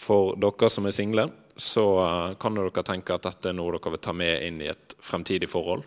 For 0.00 0.34
dere 0.40 0.70
som 0.72 0.88
er 0.88 0.96
single, 0.96 1.28
så 1.56 1.86
uh, 2.02 2.34
kan 2.40 2.58
dere 2.58 2.84
tenke 2.84 3.16
at 3.16 3.30
dette 3.30 3.52
er 3.52 3.56
noe 3.56 3.78
dere 3.78 3.94
vil 3.94 4.04
ta 4.04 4.16
med 4.16 4.44
inn 4.44 4.60
i 4.60 4.68
et 4.74 4.98
fremtidig 5.00 5.48
forhold. 5.48 5.86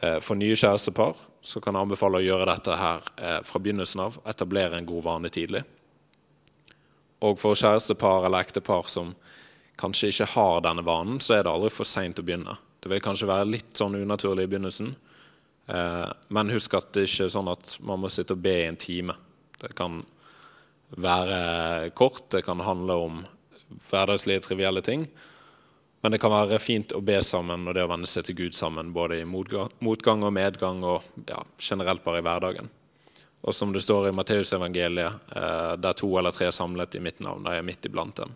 Eh, 0.00 0.18
for 0.22 0.38
nye 0.38 0.54
kjærestepar 0.54 1.16
så 1.42 1.60
kan 1.62 1.74
jeg 1.74 1.88
anbefale 1.88 2.20
å 2.20 2.24
gjøre 2.24 2.46
dette 2.52 2.76
her 2.78 3.08
eh, 3.16 3.40
fra 3.46 3.60
begynnelsen 3.62 4.04
av. 4.04 4.20
Etablere 4.30 4.78
en 4.78 4.86
god 4.86 5.04
vane 5.06 5.30
tidlig. 5.34 5.64
Og 7.26 7.38
for 7.40 7.58
kjærestepar 7.58 8.28
eller 8.28 8.46
ektepar 8.46 8.86
som 8.90 9.14
kanskje 9.78 10.12
ikke 10.12 10.30
har 10.36 10.62
denne 10.66 10.84
vanen, 10.86 11.18
så 11.22 11.38
er 11.38 11.46
det 11.46 11.52
aldri 11.52 11.70
for 11.74 11.88
seint 11.88 12.18
å 12.18 12.26
begynne. 12.26 12.54
Det 12.78 12.90
vil 12.92 13.02
kanskje 13.02 13.30
være 13.30 13.50
litt 13.50 13.78
sånn 13.78 13.96
unaturlig 13.98 14.46
i 14.46 14.50
begynnelsen, 14.52 14.92
eh, 15.74 16.06
men 16.34 16.54
husk 16.54 16.78
at 16.78 16.92
det 16.94 17.08
ikke 17.08 17.26
er 17.26 17.34
sånn 17.34 17.50
at 17.50 17.74
man 17.82 18.04
må 18.04 18.10
sitte 18.12 18.38
og 18.38 18.44
be 18.44 18.54
i 18.60 18.68
en 18.68 18.78
time. 18.78 19.16
Det 19.58 19.74
kan 19.78 20.04
være 20.94 21.90
kort, 21.98 22.28
det 22.30 22.44
kan 22.46 22.62
handle 22.64 22.94
om 23.02 23.18
hverdagslige, 23.90 24.46
trivielle 24.46 24.82
ting. 24.82 25.08
Men 26.00 26.14
det 26.14 26.20
kan 26.22 26.30
være 26.30 26.60
fint 26.62 26.92
å 26.94 27.02
be 27.02 27.18
sammen 27.26 27.66
og 27.66 27.74
det 27.74 27.82
å 27.82 27.90
venne 27.90 28.06
seg 28.06 28.28
til 28.28 28.36
Gud 28.38 28.54
sammen, 28.54 28.92
både 28.94 29.18
i 29.18 29.26
motgang 29.26 30.22
og 30.22 30.34
medgang 30.34 30.84
og 30.86 31.24
ja, 31.26 31.40
generelt 31.58 32.04
bare 32.04 32.20
i 32.22 32.26
hverdagen. 32.26 32.70
Og 33.42 33.54
som 33.54 33.72
det 33.74 33.82
står 33.82 34.08
i 34.08 34.14
Matteusevangeliet, 34.14 35.32
eh, 35.36 35.72
der 35.78 35.96
to 35.98 36.10
eller 36.18 36.34
tre 36.34 36.48
er 36.48 36.54
samlet 36.54 36.94
i 36.98 37.02
mitt 37.02 37.18
navn, 37.22 37.42
da 37.42 37.54
er 37.54 37.60
jeg 37.60 37.68
midt 37.70 37.90
iblant 37.90 38.18
dem. 38.18 38.34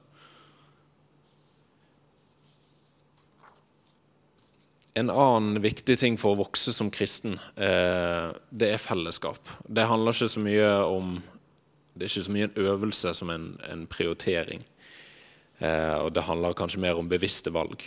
En 4.95 5.09
annen 5.09 5.63
viktig 5.63 5.97
ting 5.99 6.19
for 6.21 6.35
å 6.35 6.43
vokse 6.43 6.75
som 6.75 6.91
kristen, 6.93 7.39
eh, 7.57 8.35
det 8.51 8.75
er 8.75 8.83
fellesskap. 8.83 9.39
Det 9.67 9.87
handler 9.89 10.13
ikke 10.13 10.35
så 10.35 10.41
mye 10.41 10.73
om 10.87 11.23
Det 11.93 12.07
er 12.07 12.09
ikke 12.09 12.25
så 12.25 12.33
mye 12.33 12.45
en 12.49 12.63
øvelse 12.73 13.11
som 13.15 13.29
en, 13.29 13.61
en 13.69 13.87
prioritering. 13.87 14.63
Eh, 15.63 15.97
og 16.03 16.11
det 16.17 16.27
handler 16.27 16.59
kanskje 16.59 16.83
mer 16.83 16.99
om 16.99 17.11
bevisste 17.11 17.53
valg. 17.55 17.87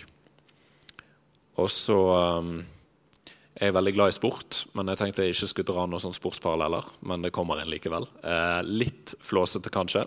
Og 1.60 1.70
så 1.72 2.00
er 3.56 3.70
jeg 3.70 3.76
veldig 3.78 3.94
glad 3.96 4.12
i 4.12 4.16
sport, 4.18 4.58
men 4.76 4.92
jeg 4.92 5.00
tenkte 5.00 5.24
jeg 5.24 5.36
ikke 5.36 5.48
skulle 5.48 5.70
dra 5.70 5.86
noen 5.88 6.04
sånn 6.04 6.16
sportsparalleller. 6.16 6.88
Men 7.08 7.24
det 7.24 7.32
kommer 7.36 7.62
en 7.62 7.72
likevel. 7.72 8.08
Eh, 8.24 8.62
litt 8.68 9.16
flåsete, 9.24 9.72
kanskje, 9.72 10.04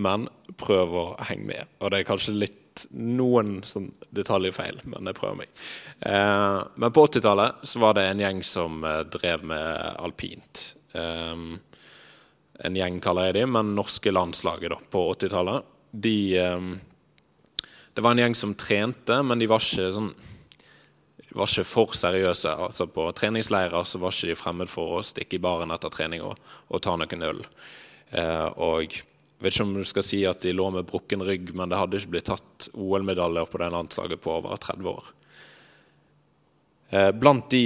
men 0.00 0.28
prøv 0.60 0.96
å 0.96 1.04
henge 1.30 1.48
med. 1.48 1.70
Og 1.80 1.92
det 1.92 2.02
er 2.02 2.10
kanskje 2.10 2.36
litt 2.36 2.84
noen 2.96 3.60
sånn 3.66 3.90
detaljfeil, 4.14 4.82
men 4.88 5.08
jeg 5.08 5.16
prøver 5.16 5.40
meg. 5.40 5.64
Eh, 6.04 6.60
men 6.76 6.94
på 6.94 7.06
80-tallet 7.08 7.64
så 7.66 7.82
var 7.82 7.96
det 7.96 8.06
en 8.08 8.22
gjeng 8.26 8.44
som 8.46 8.84
eh, 8.84 9.02
drev 9.16 9.44
med 9.48 9.96
alpint. 10.00 10.62
Eh, 10.92 11.46
en 12.60 12.76
gjeng, 12.76 13.00
kaller 13.00 13.30
jeg 13.30 13.40
de, 13.40 13.46
men 13.56 13.74
norske 13.76 14.12
landslaget 14.12 14.74
da, 14.74 14.80
på 14.92 15.08
80-tallet 15.14 15.76
de 15.90 16.38
ehm, 16.38 16.72
Det 17.94 18.02
var 18.02 18.14
en 18.14 18.22
gjeng 18.22 18.34
som 18.38 18.54
trente, 18.54 19.16
men 19.22 19.38
de 19.38 19.48
var 19.50 19.60
ikke 19.60 19.90
sånn 19.92 20.12
var 21.36 21.50
ikke 21.50 21.66
for 21.68 21.94
seriøse. 21.94 22.52
Altså 22.66 22.86
På 22.90 23.08
treningsleirer 23.16 23.84
så 23.86 24.00
var 24.02 24.14
ikke 24.14 24.32
de 24.32 24.38
fremmed 24.38 24.70
for 24.70 24.98
å 24.98 25.04
stikke 25.06 25.38
i 25.38 25.42
baren 25.42 25.70
etter 25.74 25.92
trening 25.92 26.24
og, 26.26 26.38
og 26.68 26.82
ta 26.82 26.96
noen 26.98 27.26
øl. 27.26 27.44
Eh, 28.10 28.48
og 28.56 28.90
Jeg 28.90 29.46
vet 29.46 29.54
ikke 29.54 29.64
om 29.64 29.76
du 29.78 29.86
skal 29.88 30.04
si 30.04 30.18
at 30.28 30.42
de 30.44 30.52
lå 30.52 30.66
med 30.74 30.84
brukken 30.84 31.22
rygg, 31.24 31.54
men 31.56 31.70
det 31.70 31.78
hadde 31.80 31.96
ikke 31.96 32.12
blitt 32.12 32.26
tatt 32.28 32.68
OL-medaljer 32.74 33.46
på 33.48 33.60
det 33.62 33.70
landslaget 33.72 34.20
på 34.20 34.34
over 34.34 34.58
30 34.60 34.90
år. 34.90 35.06
Eh, 36.90 37.10
blant 37.16 37.46
de 37.48 37.64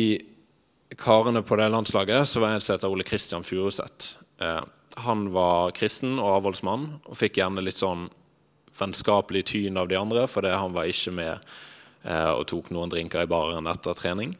karene 1.01 1.43
på 1.43 1.59
det 1.59 1.67
landslaget 1.75 2.29
så 2.31 2.45
var 2.45 2.55
en 2.55 2.63
som 2.63 2.77
heter 2.77 2.93
Ole 2.93 3.07
Kristian 3.09 3.43
Furuseth. 3.43 4.15
Han 5.03 5.27
var 5.35 5.75
kristen 5.75 6.19
og 6.21 6.39
avholdsmann 6.39 6.87
og 7.03 7.19
fikk 7.19 7.41
gjerne 7.41 7.65
litt 7.65 7.81
sånn 7.81 8.07
vennskapelig 8.79 9.45
tyn 9.51 9.79
av 9.79 9.91
de 9.91 9.99
andre 9.99 10.27
fordi 10.31 10.55
han 10.55 10.75
var 10.75 10.91
ikke 10.91 11.15
med 11.15 11.35
eh, 12.05 12.31
og 12.31 12.47
tok 12.51 12.71
noen 12.75 12.93
drinker 12.93 13.25
i 13.25 13.31
baren 13.31 13.71
etter 13.71 13.97
trening. 13.99 14.35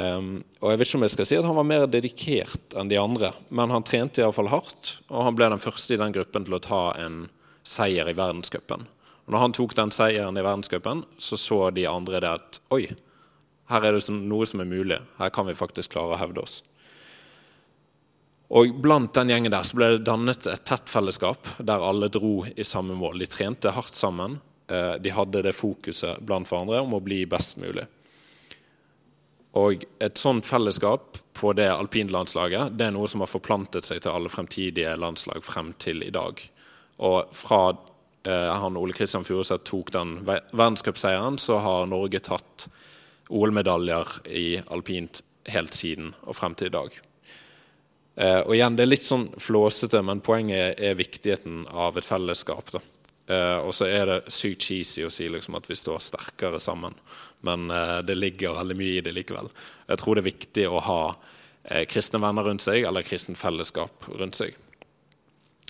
Um, 0.00 0.40
og 0.62 0.72
jeg 0.72 0.80
vet 0.80 0.88
ikke 0.88 0.98
om 0.98 1.04
jeg 1.04 1.12
skal 1.12 1.26
si 1.28 1.36
at 1.36 1.44
Han 1.44 1.58
var 1.58 1.66
mer 1.68 1.82
dedikert 1.84 2.74
enn 2.80 2.88
de 2.88 2.96
andre, 2.96 3.34
men 3.52 3.70
han 3.70 3.84
trente 3.84 4.22
iallfall 4.22 4.48
hardt. 4.48 4.96
Og 5.12 5.26
han 5.28 5.36
ble 5.36 5.50
den 5.52 5.62
første 5.62 5.94
i 5.94 6.00
den 6.00 6.14
gruppen 6.16 6.46
til 6.48 6.56
å 6.56 6.62
ta 6.64 6.82
en 6.98 7.26
seier 7.62 8.08
i 8.08 8.16
verdenscupen. 8.16 8.86
Og 9.26 9.34
når 9.34 9.44
han 9.44 9.54
tok 9.56 9.76
den 9.78 9.92
seieren 9.94 10.38
i 10.38 10.44
verdenscupen, 10.44 11.04
så 11.20 11.38
så 11.38 11.58
de 11.76 11.86
andre 11.86 12.22
det 12.24 12.32
at 12.40 12.60
oi, 12.74 12.86
her 13.70 13.86
er 13.86 13.96
det 13.96 14.16
noe 14.16 14.48
som 14.48 14.64
er 14.64 14.70
mulig. 14.70 14.98
Her 15.20 15.30
kan 15.32 15.46
vi 15.46 15.54
faktisk 15.56 15.94
klare 15.94 16.16
å 16.16 16.20
hevde 16.20 16.42
oss. 16.42 16.62
Og 18.52 18.74
Blant 18.84 19.14
den 19.16 19.30
gjengen 19.32 19.52
der 19.54 19.64
så 19.64 19.78
ble 19.78 19.94
det 19.94 20.04
dannet 20.04 20.46
et 20.50 20.64
tett 20.68 20.90
fellesskap 20.92 21.48
der 21.64 21.84
alle 21.84 22.10
dro 22.12 22.42
i 22.44 22.66
samme 22.68 22.96
mål. 22.98 23.22
De 23.22 23.28
trente 23.30 23.72
hardt 23.72 23.96
sammen. 23.96 24.40
Eh, 24.68 24.94
de 25.00 25.12
hadde 25.12 25.40
det 25.46 25.54
fokuset 25.56 26.20
blant 26.20 26.48
hverandre 26.48 26.82
om 26.84 26.92
å 26.96 27.00
bli 27.04 27.22
best 27.26 27.56
mulig. 27.62 27.86
Og 29.56 29.84
et 30.00 30.20
sånt 30.20 30.46
fellesskap 30.48 31.18
på 31.36 31.52
det 31.56 31.68
alpinlandslaget 31.68 32.76
det 32.76 32.86
er 32.88 32.94
noe 32.94 33.08
som 33.10 33.24
har 33.24 33.28
forplantet 33.28 33.84
seg 33.84 34.00
til 34.00 34.14
alle 34.14 34.32
fremtidige 34.32 34.94
landslag 35.00 35.44
frem 35.44 35.72
til 35.80 36.04
i 36.04 36.12
dag. 36.12 36.40
Og 37.04 37.32
fra 37.36 37.62
eh, 37.68 38.52
han 38.52 38.76
Ole 38.80 38.96
Kristian 38.96 39.24
Furuseth 39.28 39.64
tok 39.68 39.92
den 39.96 40.18
verdenscupseieren, 40.28 41.40
så 41.40 41.60
har 41.64 41.88
Norge 41.88 42.20
tatt 42.24 42.68
OL-medaljer 43.32 44.18
i 44.28 44.46
alpint 44.72 45.22
helt 45.52 45.76
siden 45.76 46.12
og 46.22 46.36
frem 46.36 46.56
til 46.56 46.68
i 46.68 46.76
dag. 46.76 47.00
Eh, 48.16 48.40
og 48.40 48.54
igjen, 48.54 48.76
Det 48.76 48.82
er 48.82 48.92
litt 48.92 49.06
sånn 49.06 49.28
flåsete, 49.40 50.02
men 50.04 50.20
poenget 50.20 50.80
er 50.80 50.94
viktigheten 50.94 51.66
av 51.68 51.96
et 51.96 52.04
fellesskap. 52.04 52.70
da. 52.72 52.80
Eh, 53.26 53.58
og 53.64 53.72
så 53.72 53.86
er 53.86 54.06
det 54.06 54.32
sykt 54.32 54.62
cheesy 54.62 55.04
å 55.04 55.10
si 55.10 55.28
liksom, 55.28 55.56
at 55.56 55.68
vi 55.68 55.74
står 55.74 55.98
sterkere 55.98 56.60
sammen 56.60 56.94
men 57.42 57.70
eh, 57.70 57.98
det 57.98 58.14
ligger 58.14 58.54
veldig 58.54 58.76
mye 58.78 58.98
i 58.98 59.04
det 59.04 59.14
likevel. 59.16 59.50
Jeg 59.90 60.00
tror 60.00 60.16
det 60.16 60.22
er 60.22 60.30
viktig 60.30 60.66
å 60.70 60.82
ha 60.86 61.00
eh, 61.64 61.84
kristne 61.90 62.20
venner 62.22 62.46
rundt 62.46 62.62
seg, 62.62 62.86
eller 62.86 63.06
kristent 63.06 63.40
fellesskap 63.40 64.06
rundt 64.14 64.38
seg. 64.38 64.54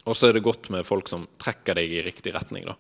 Og 0.05 0.17
så 0.19 0.29
er 0.29 0.37
det 0.37 0.45
godt 0.45 0.69
med 0.75 0.87
folk 0.87 1.09
som 1.09 1.25
trekker 1.41 1.79
deg 1.79 1.95
i 1.97 2.03
riktig 2.05 2.35
retning. 2.35 2.67
da. 2.69 2.77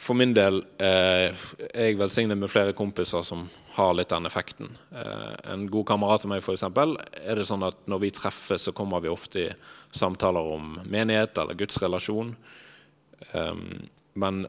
For 0.00 0.16
min 0.16 0.32
del 0.32 0.62
eh, 0.80 1.36
er 1.68 1.90
jeg 1.90 2.00
velsignet 2.00 2.40
med 2.40 2.52
flere 2.52 2.76
kompiser 2.76 3.26
som 3.26 3.44
har 3.78 3.94
litt 3.94 4.10
den 4.10 4.26
effekten. 4.26 4.72
Eh, 4.90 5.52
en 5.52 5.66
god 5.70 5.86
kamerat 5.86 6.26
av 6.26 6.32
meg 6.32 6.42
eksempel, 6.42 6.96
er 7.22 7.38
det 7.38 7.46
sånn 7.48 7.62
at 7.66 7.78
når 7.86 8.02
vi 8.02 8.12
treffes, 8.14 8.66
så 8.66 8.74
kommer 8.74 9.02
vi 9.04 9.12
ofte 9.12 9.44
i 9.44 9.50
samtaler 9.94 10.52
om 10.56 10.76
menighet 10.84 11.38
eller 11.38 11.58
Guds 11.58 11.78
relasjon. 11.82 12.34
Um, 13.32 13.86
men 14.18 14.44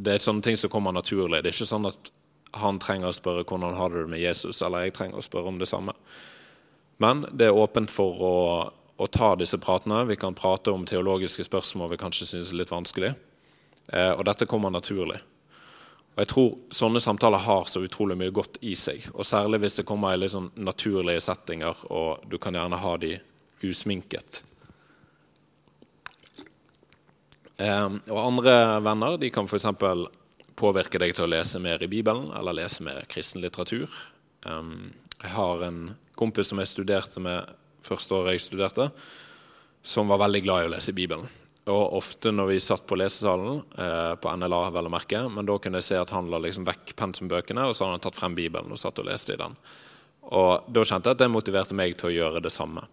det 0.00 0.16
er 0.16 0.24
sånne 0.24 0.44
ting 0.44 0.58
som 0.58 0.72
kommer 0.72 0.94
naturlig. 0.94 1.42
Det 1.42 1.52
er 1.52 1.56
ikke 1.56 1.70
sånn 1.70 1.88
at 1.90 2.10
han 2.58 2.80
trenger 2.82 3.10
å 3.10 3.14
spørre 3.14 3.46
hvordan 3.46 3.78
har 3.78 3.94
det 3.94 4.06
med 4.10 4.22
Jesus, 4.22 4.62
eller 4.66 4.86
jeg 4.86 4.96
trenger 4.98 5.20
å 5.20 5.24
spørre 5.24 5.52
om 5.52 5.58
det 5.60 5.70
samme. 5.70 5.94
Men 7.00 7.24
det 7.32 7.48
er 7.48 7.56
åpent 7.56 7.90
for 7.92 8.22
å, 8.26 8.36
å 9.00 9.06
ta 9.08 9.32
disse 9.38 9.60
pratene. 9.62 10.02
Vi 10.10 10.18
kan 10.20 10.36
prate 10.36 10.74
om 10.74 10.86
teologiske 10.88 11.46
spørsmål 11.46 11.94
vi 11.94 12.00
kanskje 12.02 12.32
synes 12.34 12.50
er 12.52 12.60
litt 12.60 12.72
vanskelig. 12.72 13.14
Eh, 13.88 14.12
og 14.12 14.24
dette 14.28 14.48
kommer 14.50 14.74
naturlig. 14.74 15.20
Og 16.20 16.26
jeg 16.26 16.28
tror 16.34 16.48
sånne 16.76 17.00
samtaler 17.00 17.40
har 17.40 17.68
så 17.72 17.80
utrolig 17.80 18.12
mye 18.20 18.32
godt 18.36 18.58
i 18.60 18.74
seg. 18.76 19.06
Og 19.14 19.24
særlig 19.24 19.62
hvis 19.62 19.78
det 19.78 19.86
kommer 19.88 20.12
i 20.12 20.18
litt 20.20 20.34
sånn 20.34 20.50
naturlige 20.60 21.22
settinger, 21.24 21.78
og 21.88 22.26
du 22.28 22.36
kan 22.36 22.58
gjerne 22.58 22.76
ha 22.76 22.90
de 23.00 23.14
usminket. 23.64 24.42
Ehm, 27.56 28.02
og 28.12 28.20
andre 28.20 28.54
venner 28.84 29.16
de 29.16 29.32
kan 29.32 29.48
f.eks. 29.48 29.70
påvirke 30.60 31.00
deg 31.00 31.16
til 31.16 31.24
å 31.24 31.32
lese 31.32 31.64
mer 31.64 31.80
i 31.80 31.88
Bibelen 31.88 32.28
eller 32.36 32.58
lese 32.60 32.84
mer 32.84 33.08
kristen 33.08 33.40
litteratur. 33.40 33.88
Ehm, 34.44 34.90
jeg 35.22 35.32
har 35.38 35.64
en 35.64 35.82
kompis 36.20 36.52
som 36.52 36.60
jeg 36.60 36.74
studerte 36.74 37.24
med 37.24 37.48
første 37.80 38.20
året 38.20 38.36
jeg 38.36 38.44
studerte, 38.50 38.90
som 39.80 40.12
var 40.12 40.20
veldig 40.26 40.44
glad 40.44 40.66
i 40.66 40.68
å 40.68 40.76
lese 40.76 40.92
Bibelen. 40.92 41.32
Og 41.70 41.96
ofte 42.00 42.32
når 42.34 42.48
vi 42.50 42.60
satt 42.62 42.86
på 42.88 42.98
lesesalen, 42.98 43.62
eh, 43.78 44.14
på 44.20 44.32
NLA, 44.36 44.62
vel 44.74 44.88
å 44.88 44.92
merke, 44.92 45.22
men 45.30 45.46
da 45.46 45.58
kunne 45.58 45.78
jeg 45.80 45.90
se 45.90 46.00
at 46.00 46.12
han 46.14 46.30
la 46.32 46.40
liksom 46.42 46.66
vekk 46.66 46.94
pensumbøkene, 46.98 47.68
og 47.68 47.76
så 47.76 47.86
hadde 47.86 47.98
han 47.98 48.04
tatt 48.06 48.18
frem 48.18 48.34
Bibelen 48.34 48.72
og 48.72 48.80
satt 48.80 48.98
og 48.98 49.06
leste 49.08 49.36
i 49.36 49.40
den. 49.40 49.56
Og 50.30 50.66
da 50.68 50.84
kjente 50.84 51.10
jeg 51.10 51.18
at 51.18 51.22
det 51.22 51.30
motiverte 51.32 51.76
meg 51.76 51.96
til 51.98 52.10
å 52.10 52.16
gjøre 52.16 52.42
det 52.44 52.52
samme. 52.54 52.84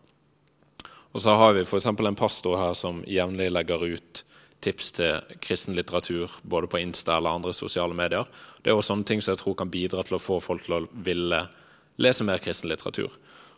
Og 1.13 1.24
så 1.24 1.34
har 1.39 1.55
vi 1.55 1.63
f.eks. 1.65 1.88
en 1.89 2.19
pastor 2.19 2.57
her 2.60 2.75
som 2.77 3.01
jevnlig 3.07 3.50
legger 3.51 3.86
ut 3.96 4.24
tips 4.62 4.91
til 4.98 5.38
kristen 5.43 5.75
litteratur 5.77 6.31
både 6.41 6.69
på 6.69 6.81
Insta 6.81 7.17
eller 7.17 7.38
andre 7.38 7.53
sosiale 7.53 7.96
medier. 7.98 8.25
Det 8.62 8.72
er 8.72 8.77
også 8.77 8.93
sånne 8.93 9.07
ting 9.07 9.22
som 9.22 9.34
jeg 9.34 9.41
tror 9.43 9.57
kan 9.57 9.72
bidra 9.74 10.03
til 10.05 10.17
å 10.17 10.22
få 10.22 10.39
folk 10.43 10.65
til 10.65 10.79
å 10.79 10.86
ville 11.05 11.43
lese 12.01 12.25
mer 12.27 12.41
kristen 12.43 12.72
litteratur. 12.72 13.13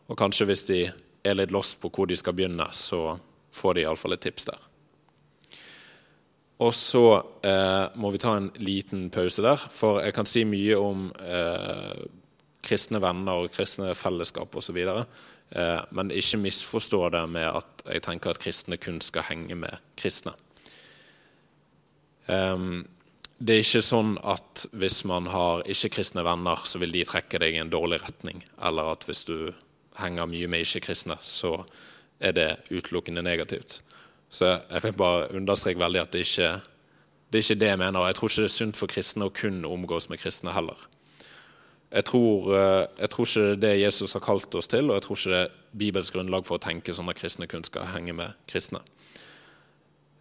Og 0.08 0.18
kanskje 0.20 0.48
hvis 0.50 0.66
de 0.70 0.82
er 1.24 1.38
litt 1.38 1.54
lost 1.56 1.80
på 1.82 1.92
hvor 1.94 2.10
de 2.10 2.18
skal 2.20 2.36
begynne, 2.36 2.68
så 2.76 3.18
får 3.56 3.76
de 3.76 3.86
iallfall 3.86 4.16
et 4.16 4.24
tips 4.28 4.52
der. 4.52 4.69
Og 6.60 6.74
så 6.76 7.04
eh, 7.48 7.86
må 7.96 8.12
vi 8.12 8.20
ta 8.20 8.34
en 8.36 8.50
liten 8.60 9.08
pause 9.14 9.44
der, 9.46 9.60
for 9.72 10.02
jeg 10.04 10.16
kan 10.18 10.28
si 10.28 10.44
mye 10.48 10.76
om 10.76 11.08
eh, 11.24 12.02
kristne 12.66 13.00
venner 13.00 13.46
og 13.46 13.54
kristne 13.56 13.94
fellesskap 13.96 14.58
osv. 14.60 14.80
Eh, 14.84 15.80
men 15.96 16.12
ikke 16.12 16.42
misforstå 16.44 17.02
det 17.16 17.24
med 17.32 17.48
at 17.48 17.84
jeg 17.88 18.04
tenker 18.06 18.34
at 18.34 18.42
kristne 18.44 18.78
kun 18.82 19.00
skal 19.04 19.30
henge 19.32 19.56
med 19.56 19.80
kristne. 20.00 20.36
Um, 22.30 22.84
det 23.40 23.56
er 23.56 23.64
ikke 23.64 23.82
sånn 23.82 24.18
at 24.28 24.68
hvis 24.76 25.00
man 25.08 25.30
har 25.32 25.64
ikke-kristne 25.64 26.26
venner, 26.28 26.60
så 26.68 26.82
vil 26.82 26.92
de 26.94 27.06
trekke 27.08 27.40
deg 27.42 27.56
i 27.56 27.62
en 27.64 27.72
dårlig 27.72 28.02
retning. 28.04 28.44
Eller 28.62 28.92
at 28.92 29.08
hvis 29.08 29.24
du 29.26 29.54
henger 29.98 30.28
mye 30.30 30.50
med 30.52 30.66
ikke-kristne, 30.66 31.16
så 31.24 31.56
er 32.20 32.36
det 32.36 32.50
utelukkende 32.68 33.24
negativt. 33.24 33.80
Så 34.30 34.46
jeg 34.46 34.84
fikk 34.86 34.98
bare 35.00 35.30
understreke 35.36 35.82
veldig 35.82 36.04
at 36.04 36.14
det 36.14 36.26
ikke 36.28 36.52
det 37.30 37.38
er 37.38 37.46
ikke 37.46 37.62
det 37.62 37.68
jeg 37.70 37.78
mener. 37.78 38.06
Jeg 38.10 38.16
tror 38.18 38.30
ikke 38.30 38.42
det 38.42 38.50
er 38.50 38.56
sunt 38.56 38.78
for 38.78 38.90
kristne 38.90 39.28
å 39.28 39.34
kun 39.34 39.66
omgås 39.66 40.10
med 40.10 40.18
kristne 40.22 40.54
heller. 40.54 40.78
Jeg 41.90 42.06
tror, 42.06 42.56
eh, 42.56 42.88
jeg 43.00 43.10
tror, 43.10 43.26
ikke 43.26 43.42
det 43.42 43.54
er 43.54 43.62
det 43.62 43.82
Jesus 43.82 44.14
har 44.14 44.22
kalt 44.22 44.56
oss 44.56 44.68
til, 44.68 44.90
og 44.90 44.98
jeg 44.98 45.04
tror 45.06 45.18
ikke 45.18 45.34
det 45.34 45.42
er 45.42 45.54
Bibels 45.78 46.12
grunnlag 46.12 46.46
for 46.46 46.58
å 46.58 46.62
tenke 46.62 46.94
sånn 46.94 47.10
at 47.10 47.18
kristne 47.18 47.48
kun 47.50 47.64
skal 47.64 47.90
henge 47.90 48.14
med 48.14 48.34
kristne. 48.50 48.82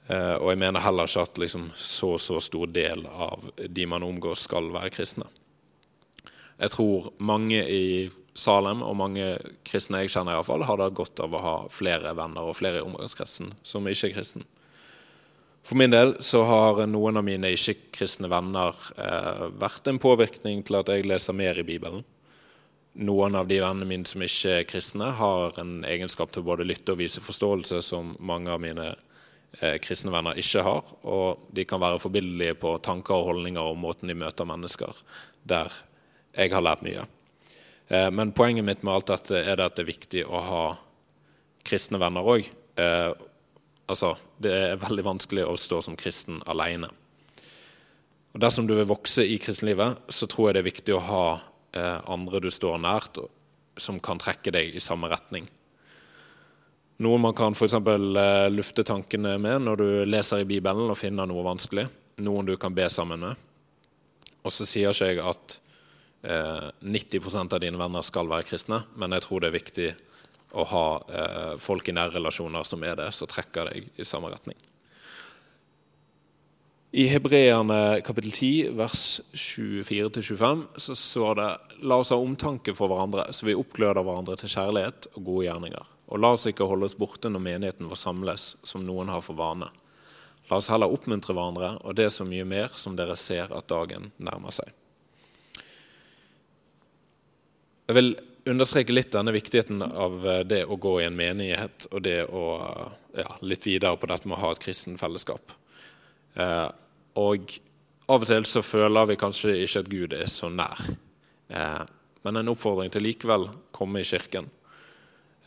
Eh, 0.08 0.36
og 0.40 0.48
jeg 0.52 0.58
mener 0.58 0.80
heller 0.80 1.08
ikke 1.08 1.24
at 1.28 1.38
liksom, 1.38 1.70
så 1.76 2.16
så 2.18 2.40
stor 2.40 2.66
del 2.66 3.06
av 3.06 3.44
de 3.56 3.86
man 3.86 4.02
omgås, 4.02 4.44
skal 4.48 4.72
være 4.72 4.90
kristne. 4.90 5.28
Jeg 6.58 6.74
tror 6.74 7.12
mange 7.18 7.62
i 7.70 8.08
Salem, 8.38 8.84
og 8.86 8.94
mange 8.98 9.32
kristne 9.66 10.04
jeg 10.04 10.12
kjenner, 10.14 10.36
i 10.36 10.38
hvert 10.38 10.46
fall, 10.46 10.66
hadde 10.66 10.86
hatt 10.86 10.98
godt 10.98 11.22
av 11.24 11.34
å 11.34 11.42
ha 11.42 11.56
flere 11.74 12.14
venner 12.14 12.46
og 12.46 12.56
flere 12.58 12.78
i 12.78 12.86
omgangskretsen 12.86 13.50
som 13.66 13.86
ikke 13.90 14.12
er 14.12 14.14
kristen. 14.14 14.46
For 15.66 15.78
min 15.78 15.92
del 15.92 16.14
så 16.24 16.44
har 16.48 16.84
noen 16.88 17.18
av 17.18 17.26
mine 17.26 17.50
ikke-kristne 17.52 18.30
venner 18.30 18.76
eh, 18.96 19.42
vært 19.60 19.90
en 19.90 19.98
påvirkning 20.00 20.62
til 20.64 20.78
at 20.78 20.92
jeg 20.92 21.04
leser 21.08 21.36
mer 21.36 21.58
i 21.58 21.66
Bibelen. 21.66 22.06
Noen 22.98 23.36
av 23.38 23.50
de 23.50 23.58
vennene 23.60 23.88
mine 23.90 24.08
som 24.08 24.22
ikke 24.24 24.54
er 24.60 24.68
kristne, 24.70 25.10
har 25.18 25.58
en 25.60 25.82
egenskap 25.86 26.32
til 26.32 26.46
både 26.46 26.66
lytte 26.66 26.94
og 26.94 27.02
vise 27.02 27.22
forståelse 27.22 27.82
som 27.84 28.14
mange 28.18 28.54
av 28.54 28.62
mine 28.62 28.86
eh, 28.94 29.76
kristne 29.82 30.14
venner 30.14 30.38
ikke 30.40 30.64
har. 30.64 30.94
Og 31.04 31.44
de 31.54 31.66
kan 31.68 31.82
være 31.82 32.00
forbildelige 32.06 32.56
på 32.62 32.78
tanker 32.86 33.18
og 33.18 33.32
holdninger 33.34 33.74
og 33.74 33.82
måten 33.82 34.10
de 34.10 34.16
møter 34.18 34.48
mennesker, 34.48 35.04
der 35.42 35.74
jeg 36.36 36.52
har 36.52 36.64
lært 36.64 36.84
mye. 36.86 37.06
Eh, 37.88 38.10
men 38.10 38.34
poenget 38.36 38.66
mitt 38.66 38.84
med 38.84 38.94
alt 38.94 39.12
dette 39.12 39.40
er 39.40 39.60
at 39.60 39.76
det 39.76 39.84
er 39.84 39.92
viktig 39.92 40.24
å 40.26 40.44
ha 40.44 40.62
kristne 41.68 42.00
venner 42.00 42.26
òg. 42.26 42.48
Eh, 42.78 43.10
altså, 43.88 44.14
det 44.38 44.54
er 44.54 44.80
veldig 44.82 45.04
vanskelig 45.06 45.46
å 45.48 45.56
stå 45.58 45.82
som 45.88 45.98
kristen 45.98 46.42
alene. 46.46 46.90
Og 48.34 48.40
Dersom 48.44 48.68
du 48.68 48.76
vil 48.76 48.88
vokse 48.88 49.24
i 49.24 49.38
kristenlivet, 49.42 50.04
så 50.08 50.28
tror 50.28 50.48
jeg 50.48 50.58
det 50.58 50.64
er 50.64 50.70
viktig 50.70 50.96
å 50.96 51.04
ha 51.04 51.26
eh, 51.72 52.00
andre 52.10 52.42
du 52.44 52.50
står 52.52 52.80
nært, 52.84 53.20
som 53.78 54.00
kan 54.02 54.20
trekke 54.20 54.52
deg 54.54 54.76
i 54.76 54.82
samme 54.82 55.10
retning. 55.10 55.48
Noe 56.98 57.18
man 57.22 57.34
kan 57.34 57.54
for 57.54 57.70
eh, 57.70 58.48
lufte 58.50 58.82
tankene 58.82 59.36
med 59.38 59.62
når 59.62 59.76
du 59.78 59.88
leser 60.08 60.42
i 60.42 60.48
Bibelen 60.48 60.90
og 60.90 60.98
finner 60.98 61.28
noe 61.30 61.46
vanskelig. 61.46 61.86
Noen 62.26 62.48
du 62.48 62.56
kan 62.58 62.74
be 62.74 62.88
sammen 62.90 63.22
med. 63.22 63.44
Og 64.42 64.54
så 64.54 64.66
sier 64.66 64.90
ikke 64.90 65.12
jeg 65.12 65.22
at 65.22 65.58
eh, 66.22 66.68
90% 66.80 67.54
av 67.54 67.62
dine 67.62 67.80
venner 67.80 68.04
skal 68.06 68.30
være 68.30 68.48
kristne, 68.48 68.82
men 68.96 69.14
jeg 69.16 69.26
tror 69.26 69.42
det 69.42 69.50
er 69.50 69.58
viktig 69.58 69.90
å 70.56 70.64
ha 70.70 70.86
eh, 71.12 71.54
folk 71.60 71.88
i 71.88 71.94
nære 71.96 72.16
relasjoner 72.16 72.66
som 72.66 72.84
er 72.86 72.96
det, 73.00 73.12
som 73.16 73.30
trekker 73.30 73.72
deg 73.72 73.88
i 74.00 74.06
samme 74.08 74.32
retning. 74.32 74.58
I 76.88 77.04
Hebreerne 77.12 78.00
kapittel 78.00 78.32
10, 78.32 78.70
vers 78.78 79.20
24-25, 79.36 80.62
så 80.80 80.94
står 80.96 81.34
det 81.36 81.48
La 81.84 81.98
oss 82.00 82.14
ha 82.14 82.16
omtanke 82.16 82.72
for 82.72 82.88
hverandre, 82.88 83.26
så 83.36 83.44
vi 83.44 83.56
oppgløder 83.58 84.00
hverandre 84.00 84.38
til 84.40 84.54
kjærlighet 84.54 85.10
og 85.12 85.26
gode 85.26 85.44
gjerninger. 85.50 85.90
Og 86.08 86.22
la 86.24 86.32
oss 86.32 86.48
ikke 86.48 86.64
holde 86.64 86.88
oss 86.88 86.96
borte 86.96 87.28
når 87.28 87.44
menigheten 87.44 87.90
vår 87.90 88.00
samles, 88.00 88.54
som 88.64 88.86
noen 88.88 89.12
har 89.12 89.20
for 89.26 89.36
vane. 89.36 89.68
La 90.48 90.56
oss 90.56 90.70
heller 90.72 90.88
oppmuntre 90.88 91.36
hverandre, 91.36 91.74
og 91.84 91.92
det 91.98 92.08
er 92.08 92.14
så 92.14 92.24
mye 92.24 92.48
mer 92.48 92.72
som 92.80 92.96
dere 92.96 93.18
ser 93.20 93.52
at 93.52 93.68
dagen 93.68 94.08
nærmer 94.16 94.56
seg. 94.56 94.72
Jeg 97.88 97.96
vil 97.96 98.10
understreke 98.48 98.92
litt 98.92 99.14
denne 99.14 99.32
viktigheten 99.32 99.80
av 99.84 100.20
eh, 100.26 100.42
det 100.44 100.64
å 100.68 100.76
gå 100.76 100.98
i 101.00 101.06
en 101.06 101.16
menighet, 101.16 101.88
og 101.88 102.04
det 102.04 102.20
å 102.28 102.44
ja, 103.16 103.30
litt 103.40 103.64
videre 103.64 103.96
på 103.96 104.10
dette 104.10 104.28
med 104.28 104.36
å 104.36 104.42
ha 104.42 104.52
et 104.52 104.60
kristen 104.62 104.98
fellesskap. 105.00 105.54
Eh, 106.36 106.68
og 107.18 107.56
av 108.08 108.24
og 108.24 108.28
til 108.28 108.46
så 108.48 108.62
føler 108.64 109.08
vi 109.10 109.18
kanskje 109.20 109.56
ikke 109.64 109.82
at 109.82 109.90
Gud 109.92 110.14
er 110.16 110.28
så 110.32 110.52
nær. 110.52 110.84
Eh, 111.48 111.82
men 112.28 112.40
en 112.40 112.52
oppfordring 112.52 112.92
til 112.92 113.06
likevel 113.08 113.48
komme 113.72 114.04
i 114.04 114.08
kirken. 114.08 114.48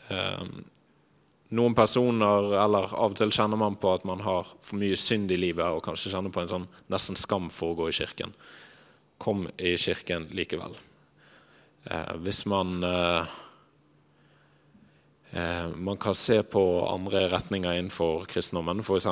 Eh, 0.09 0.45
noen 1.57 1.77
personer, 1.77 2.53
eller 2.63 2.93
av 2.93 3.13
og 3.13 3.17
til 3.19 3.33
kjenner 3.33 3.59
man 3.59 3.77
på 3.77 3.93
at 3.93 4.05
man 4.07 4.23
har 4.25 4.49
for 4.49 4.81
mye 4.81 4.97
synd 4.97 5.33
i 5.33 5.39
livet, 5.41 5.67
og 5.67 5.83
kanskje 5.85 6.13
kjenner 6.15 6.33
på 6.33 6.41
en 6.41 6.53
sånn 6.55 6.69
nesten 6.89 7.19
skam 7.19 7.51
for 7.53 7.73
å 7.75 7.83
gå 7.83 7.91
i 7.91 7.97
kirken. 8.01 8.33
Kom 9.21 9.45
i 9.57 9.75
kirken 9.77 10.31
likevel. 10.33 10.73
Eh, 11.85 12.15
hvis 12.21 12.45
man 12.45 12.83
eh, 12.83 13.25
eh, 15.31 15.69
Man 15.75 15.97
kan 15.97 16.15
se 16.15 16.43
på 16.43 16.63
andre 16.87 17.27
retninger 17.31 17.73
innenfor 17.73 18.25
kristendommen, 18.29 18.83
f.eks. 18.85 19.07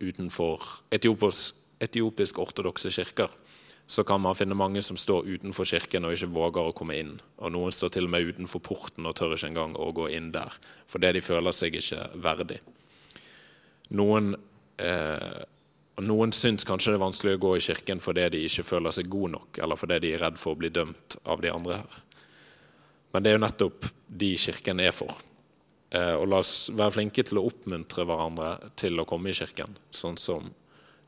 utenfor 0.00 0.62
etiopisk, 0.90 1.54
etiopisk 1.80 2.38
ortodokse 2.38 2.90
kirker. 2.90 3.30
Så 3.86 4.04
kan 4.04 4.20
man 4.20 4.34
finne 4.34 4.54
mange 4.54 4.82
som 4.82 4.96
står 4.96 5.26
utenfor 5.26 5.64
kirken 5.68 6.06
og 6.06 6.14
ikke 6.14 6.30
våger 6.32 6.68
å 6.70 6.74
komme 6.74 6.96
inn. 6.96 7.16
Og 7.38 7.52
noen 7.52 7.74
står 7.74 7.90
til 7.92 8.06
og 8.06 8.14
med 8.14 8.30
utenfor 8.30 8.62
porten 8.64 9.06
og 9.06 9.16
tør 9.18 9.34
ikke 9.36 9.50
engang 9.50 9.74
å 9.76 9.90
gå 9.92 10.08
inn 10.14 10.30
der, 10.32 10.54
fordi 10.88 11.12
de 11.12 11.24
føler 11.24 11.52
seg 11.52 11.76
ikke 11.76 12.06
verdig. 12.22 12.60
Noen 13.92 14.32
eh, 14.80 15.42
Noen 16.00 16.32
syns 16.32 16.64
kanskje 16.64 16.94
det 16.94 16.96
er 16.96 17.04
vanskelig 17.04 17.34
å 17.36 17.42
gå 17.42 17.50
i 17.56 17.64
kirken 17.64 18.00
fordi 18.00 18.24
de 18.32 18.46
ikke 18.46 18.64
føler 18.64 18.94
seg 18.96 19.10
gode 19.12 19.34
nok, 19.34 19.58
eller 19.60 19.76
fordi 19.76 19.98
de 20.00 20.14
er 20.14 20.22
redd 20.24 20.38
for 20.40 20.54
å 20.54 20.60
bli 20.62 20.70
dømt 20.72 21.18
av 21.28 21.42
de 21.44 21.52
andre 21.52 21.82
her. 21.82 21.98
Men 23.12 23.24
det 23.24 23.30
er 23.30 23.36
jo 23.36 23.42
nettopp 23.44 23.88
de 24.08 24.30
kirken 24.40 24.80
er 24.80 24.94
for. 24.96 25.12
Eh, 25.92 26.14
og 26.16 26.30
la 26.32 26.40
oss 26.40 26.70
være 26.72 26.94
flinke 26.96 27.24
til 27.28 27.42
å 27.42 27.44
oppmuntre 27.50 28.06
hverandre 28.08 28.72
til 28.80 28.96
å 28.96 29.04
komme 29.08 29.28
i 29.28 29.36
kirken, 29.36 29.76
sånn 29.92 30.16
som 30.16 30.48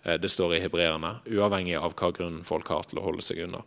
eh, 0.02 0.18
det 0.20 0.28
står 0.28 0.58
i 0.58 0.60
hebreerne, 0.66 1.14
uavhengig 1.32 1.78
av 1.80 1.96
hva 1.96 2.12
grunn 2.12 2.42
folk 2.44 2.68
har 2.68 2.84
til 2.90 3.00
å 3.00 3.06
holde 3.06 3.24
seg 3.24 3.40
unna. 3.46 3.62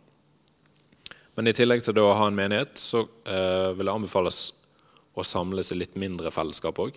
Men 1.34 1.50
i 1.50 1.54
tillegg 1.54 1.82
til 1.82 1.98
å 1.98 2.12
ha 2.14 2.30
en 2.30 2.38
menighet, 2.38 2.78
så 2.78 3.02
eh, 3.26 3.74
vil 3.74 3.90
det 3.90 3.96
anbefales 3.96 4.44
å 5.18 5.26
samles 5.26 5.74
i 5.74 5.80
litt 5.80 5.98
mindre 5.98 6.30
fellesskap 6.30 6.78
òg 6.78 6.94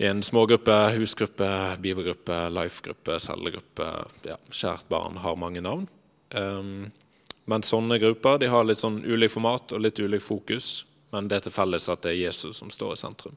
i 0.00 0.06
en 0.06 0.22
smågruppe, 0.22 0.72
husgruppe, 0.96 1.76
bibelgruppe, 1.78 2.36
life-gruppe, 2.50 3.18
cellegruppe. 3.20 3.88
Ja, 4.24 4.38
kjært 4.48 4.86
barn 4.88 5.18
har 5.20 5.36
mange 5.36 5.60
navn. 5.60 5.84
Um, 6.32 6.86
men 7.44 7.66
sånne 7.66 7.98
grupper 8.00 8.38
de 8.40 8.48
har 8.48 8.64
litt 8.64 8.80
sånn 8.80 9.02
ulik 9.04 9.34
format 9.34 9.74
og 9.76 9.82
litt 9.84 10.00
ulik 10.00 10.24
fokus. 10.24 10.86
Men 11.12 11.28
det 11.28 11.36
er 11.36 11.44
til 11.44 11.52
felles 11.52 11.90
at 11.92 12.00
det 12.06 12.14
er 12.14 12.22
Jesus 12.22 12.62
som 12.62 12.72
står 12.72 12.94
i 12.94 13.00
sentrum. 13.02 13.36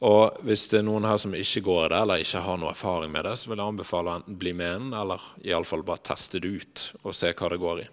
Og 0.00 0.40
hvis 0.48 0.64
det 0.72 0.80
er 0.80 0.88
noen 0.88 1.04
her 1.04 1.20
som 1.20 1.36
ikke 1.36 1.60
går 1.68 1.92
det, 1.92 2.00
eller 2.00 2.24
ikke 2.24 2.46
har 2.46 2.62
noe 2.64 2.72
erfaring 2.72 3.12
med 3.12 3.28
det, 3.28 3.36
så 3.36 3.52
vil 3.52 3.60
jeg 3.60 3.74
anbefale 3.74 4.08
å 4.08 4.22
enten 4.22 4.40
bli 4.40 4.54
med 4.56 4.78
en, 4.78 4.88
eller 4.96 5.28
iallfall 5.44 5.84
bare 5.86 6.06
teste 6.08 6.40
det 6.40 6.56
ut 6.56 6.88
og 7.02 7.12
se 7.14 7.34
hva 7.36 7.52
det 7.52 7.60
går 7.60 7.84
i. 7.84 7.88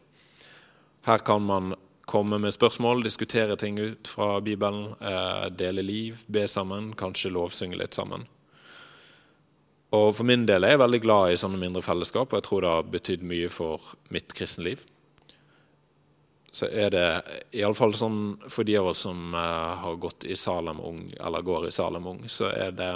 Her 1.12 1.27
kan 1.27 1.43
man 1.43 1.75
komme 2.10 2.39
med 2.41 2.56
spørsmål, 2.56 3.04
diskutere 3.06 3.56
ting 3.60 3.78
ut 3.80 4.10
fra 4.10 4.39
Bibelen, 4.41 4.95
eh, 5.02 5.45
dele 5.54 5.86
liv, 5.86 6.24
be 6.28 6.48
sammen, 6.48 6.93
kanskje 6.98 7.32
lovsynge 7.32 7.78
litt 7.78 7.93
sammen. 7.93 8.26
Og 9.93 10.15
For 10.15 10.26
min 10.26 10.45
del 10.45 10.63
er 10.63 10.76
jeg 10.76 10.84
veldig 10.84 11.02
glad 11.02 11.32
i 11.32 11.38
sånne 11.41 11.60
mindre 11.62 11.82
fellesskap, 11.86 12.30
og 12.30 12.38
jeg 12.38 12.45
tror 12.45 12.62
det 12.62 12.74
har 12.74 12.89
betydd 12.93 13.26
mye 13.26 13.50
for 13.50 13.82
mitt 14.13 14.34
kristenliv. 14.38 14.86
Så 16.52 16.69
er 16.69 16.89
det 16.93 17.08
iallfall 17.54 17.93
sånn 17.93 18.22
for 18.50 18.65
de 18.65 18.78
av 18.78 18.89
oss 18.91 19.06
som 19.06 19.34
uh, 19.34 19.78
har 19.82 19.98
gått 20.02 20.26
i 20.26 20.38
Salem 20.38 20.82
Ung, 20.82 21.04
eller 21.19 21.45
går 21.45 21.67
i 21.67 21.74
Salem 21.74 22.08
Ung, 22.10 22.24
så 22.30 22.50
er 22.50 22.72
det 22.72 22.93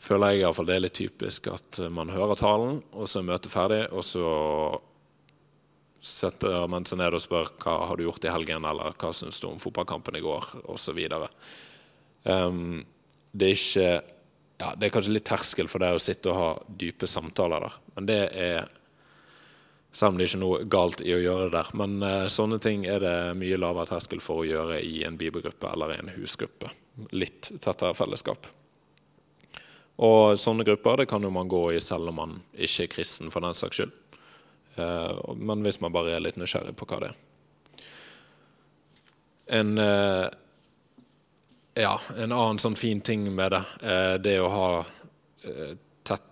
føler 0.00 0.32
jeg 0.32 0.44
iallfall 0.44 0.66
det 0.70 0.76
er 0.76 0.84
litt 0.86 0.98
typisk 0.98 1.50
at 1.52 1.80
man 1.90 2.10
hører 2.14 2.38
talen, 2.38 2.78
og 2.94 3.10
så 3.10 3.20
er 3.20 3.28
møtet 3.30 3.52
ferdig, 3.52 3.82
og 3.90 4.06
så 4.06 4.30
setter 6.00 6.64
man 6.70 6.86
seg 6.88 7.00
ned 7.00 7.14
og 7.16 7.22
spør 7.22 7.52
hva 7.60 7.76
har 7.90 7.98
du 7.98 8.06
gjort 8.06 8.24
i 8.24 8.32
helgen, 8.32 8.64
eller 8.64 8.96
hva 9.00 9.12
syns 9.16 9.40
du 9.40 9.50
om 9.50 9.60
fotballkampen 9.60 10.16
i 10.16 10.24
går, 10.24 10.54
osv. 10.72 11.00
Um, 12.24 12.80
det 13.32 13.46
er 13.46 13.56
ikke 13.56 13.90
ja, 14.60 14.74
Det 14.76 14.88
er 14.88 14.92
kanskje 14.92 15.14
litt 15.14 15.24
terskel 15.24 15.70
for 15.72 15.80
deg 15.80 15.96
å 15.96 16.02
sitte 16.02 16.28
og 16.32 16.36
ha 16.36 16.48
dype 16.82 17.08
samtaler 17.08 17.64
der, 17.64 17.76
men 17.96 18.08
det 18.10 18.20
er 18.36 18.68
selv 19.92 20.12
om 20.12 20.18
det 20.20 20.28
ikke 20.28 20.36
er 20.36 20.42
noe 20.44 20.66
galt 20.70 21.00
i 21.02 21.14
å 21.16 21.18
gjøre 21.18 21.48
det 21.48 21.54
der. 21.56 21.70
Men 21.80 21.96
uh, 22.04 22.28
sånne 22.30 22.60
ting 22.62 22.84
er 22.86 23.02
det 23.02 23.14
mye 23.40 23.58
lavere 23.58 23.90
terskel 23.90 24.22
for 24.22 24.42
å 24.42 24.46
gjøre 24.46 24.78
i 24.86 25.00
en 25.06 25.18
bibelgruppe 25.18 25.72
eller 25.72 25.94
i 25.94 26.00
en 26.02 26.12
husgruppe. 26.14 26.70
Litt 27.16 27.50
tettere 27.58 27.96
fellesskap. 27.98 28.46
Og 30.00 30.38
sånne 30.40 30.64
grupper 30.64 31.02
det 31.02 31.10
kan 31.10 31.24
jo 31.26 31.32
man 31.34 31.50
gå 31.50 31.64
i 31.74 31.80
selv 31.82 32.12
om 32.12 32.20
man 32.22 32.38
ikke 32.54 32.86
er 32.86 32.94
kristen, 32.94 33.32
for 33.34 33.44
den 33.44 33.58
saks 33.58 33.80
skyld. 33.80 33.96
Eh, 34.76 35.34
men 35.36 35.64
hvis 35.66 35.80
man 35.82 35.94
bare 35.94 36.16
er 36.16 36.24
litt 36.24 36.38
nysgjerrig 36.40 36.76
på 36.78 36.88
hva 36.90 37.00
det 37.02 37.10
er. 37.10 37.18
En, 39.60 39.76
eh, 39.82 40.26
ja, 41.80 41.94
en 42.16 42.32
annen 42.32 42.60
sånn 42.62 42.78
fin 42.78 43.00
ting 43.00 43.26
med 43.34 43.50
det, 43.56 43.62
det 43.80 44.18
det 44.26 44.36
å 44.42 44.50
ha 44.52 44.68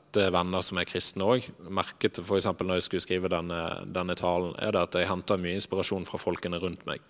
tette 0.09 0.31
venner 0.31 0.62
som 0.62 0.79
er 0.79 0.88
kristne 0.88 1.27
òg. 1.27 1.48
Merket 1.70 2.20
f.eks. 2.22 2.46
når 2.46 2.79
jeg 2.79 2.87
skulle 2.87 3.05
skrive 3.05 3.33
denne, 3.33 3.62
denne, 3.85 4.14
talen, 4.18 4.55
er 4.59 4.72
det 4.72 4.85
at 4.87 4.94
jeg 4.98 5.11
henter 5.11 5.40
mye 5.40 5.59
inspirasjon 5.59 6.07
fra 6.09 6.18
folkene 6.18 6.61
rundt 6.62 6.87
meg. 6.87 7.03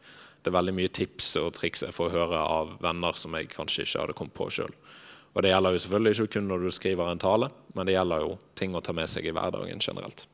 Det 0.43 0.51
er 0.51 0.59
veldig 0.59 0.75
mye 0.75 0.89
tips 0.95 1.35
og 1.41 1.53
triks 1.59 1.83
jeg 1.83 1.95
får 1.95 2.15
høre 2.15 2.39
av 2.39 2.77
venner 2.83 3.17
som 3.19 3.35
jeg 3.35 3.51
kanskje 3.53 3.85
ikke 3.85 4.05
hadde 4.05 4.17
kommet 4.19 4.37
på 4.39 4.49
sjøl. 4.55 4.75
Og 5.35 5.43
det 5.45 5.53
gjelder 5.53 5.75
jo 5.75 5.83
selvfølgelig 5.85 6.15
ikke 6.15 6.33
kun 6.39 6.49
når 6.51 6.65
du 6.65 6.71
skriver 6.75 7.11
en 7.13 7.23
tale, 7.23 7.51
men 7.75 7.87
det 7.87 7.95
gjelder 7.95 8.25
jo 8.25 8.35
ting 8.59 8.75
å 8.75 8.83
ta 8.83 8.95
med 8.97 9.11
seg 9.11 9.29
i 9.29 9.35
hverdagen 9.35 9.83
generelt. 9.83 10.25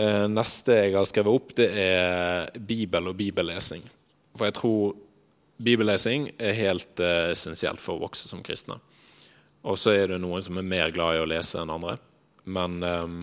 Neste 0.00 0.74
jeg 0.74 0.94
har 0.96 1.06
skrevet 1.06 1.36
opp, 1.38 1.52
det 1.54 1.68
er 1.78 2.48
Bibel 2.58 3.12
og 3.12 3.16
bibellesning. 3.18 3.84
For 4.34 4.48
jeg 4.48 4.56
tror 4.58 4.96
bibellesing 5.62 6.28
er 6.38 6.56
helt 6.58 7.00
uh, 7.02 7.30
essensielt 7.30 7.82
for 7.82 7.96
å 7.96 8.04
vokse 8.06 8.28
som 8.30 8.42
kristne. 8.44 8.80
Og 9.64 9.78
så 9.80 9.94
er 9.94 10.10
det 10.10 10.20
noen 10.20 10.42
som 10.44 10.58
er 10.60 10.66
mer 10.66 10.92
glad 10.94 11.16
i 11.16 11.22
å 11.22 11.28
lese 11.30 11.60
enn 11.60 11.72
andre. 11.72 11.96
Men 12.44 12.82
um, 12.82 13.20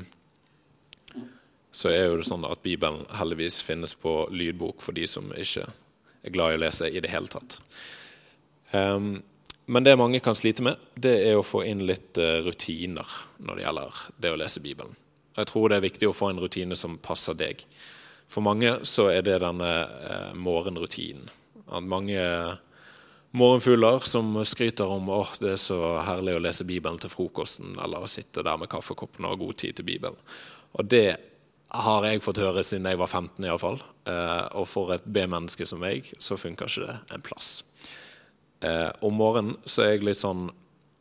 så 1.71 1.91
er 1.91 2.07
jo 2.07 2.21
det 2.21 2.27
sånn 2.29 2.47
at 2.47 2.63
Bibelen 2.63 3.03
heldigvis 3.13 3.61
finnes 3.63 3.93
på 3.93 4.25
lydbok 4.33 4.81
for 4.81 4.97
de 4.97 5.05
som 5.07 5.29
ikke 5.35 5.67
er 5.67 6.33
glad 6.33 6.55
i 6.55 6.57
å 6.57 6.63
lese 6.63 6.89
i 6.89 7.03
det 7.03 7.11
hele 7.11 7.29
tatt. 7.31 7.59
Um, 8.71 9.19
men 9.71 9.85
det 9.85 9.99
mange 9.99 10.19
kan 10.23 10.35
slite 10.35 10.65
med, 10.65 10.79
det 10.95 11.13
er 11.27 11.37
å 11.37 11.45
få 11.45 11.61
inn 11.67 11.83
litt 11.85 12.17
rutiner 12.17 13.07
når 13.39 13.59
det 13.59 13.63
gjelder 13.63 13.99
det 14.23 14.31
å 14.33 14.39
lese 14.41 14.63
Bibelen. 14.63 14.97
Jeg 15.37 15.47
tror 15.51 15.69
det 15.69 15.79
er 15.79 15.87
viktig 15.87 16.09
å 16.09 16.15
få 16.15 16.31
en 16.31 16.41
rutine 16.43 16.75
som 16.79 16.99
passer 17.01 17.37
deg. 17.39 17.63
For 18.31 18.43
mange 18.43 18.79
så 18.87 19.09
er 19.11 19.23
det 19.27 19.41
denne 19.43 19.71
eh, 20.07 20.33
morgenrutinen. 20.39 21.29
At 21.71 21.87
mange 21.87 22.19
morgenfugler 23.31 24.03
som 24.07 24.33
skryter 24.47 24.91
om 24.91 25.09
at 25.15 25.39
det 25.39 25.53
er 25.55 25.61
så 25.61 25.79
herlig 26.03 26.35
å 26.35 26.43
lese 26.43 26.67
Bibelen 26.67 26.99
til 26.99 27.11
frokosten, 27.13 27.77
eller 27.79 28.03
å 28.03 28.11
sitte 28.11 28.43
der 28.43 28.59
med 28.59 28.71
kaffekoppen 28.71 29.27
og 29.27 29.35
ha 29.35 29.39
god 29.39 29.59
tid 29.63 29.79
til 29.79 29.87
Bibelen. 29.87 30.19
Og 30.75 30.87
det 30.91 31.15
har 31.71 32.05
jeg 32.07 32.23
fått 32.23 32.41
høre 32.43 32.63
siden 32.67 32.89
jeg 32.89 32.99
var 32.99 33.07
15 33.07 33.47
iallfall. 33.47 33.79
Eh, 34.07 34.45
og 34.59 34.67
for 34.67 34.91
et 34.95 35.05
B-menneske 35.07 35.67
som 35.67 35.79
meg, 35.83 36.11
så 36.19 36.39
funker 36.39 36.67
ikke 36.67 36.87
det 36.87 36.97
en 37.15 37.23
plass. 37.23 37.53
Eh, 38.61 38.89
om 39.05 39.15
morgenen 39.15 39.55
så 39.65 39.85
er 39.85 39.95
jeg 39.95 40.05
litt 40.05 40.19
sånn 40.19 40.49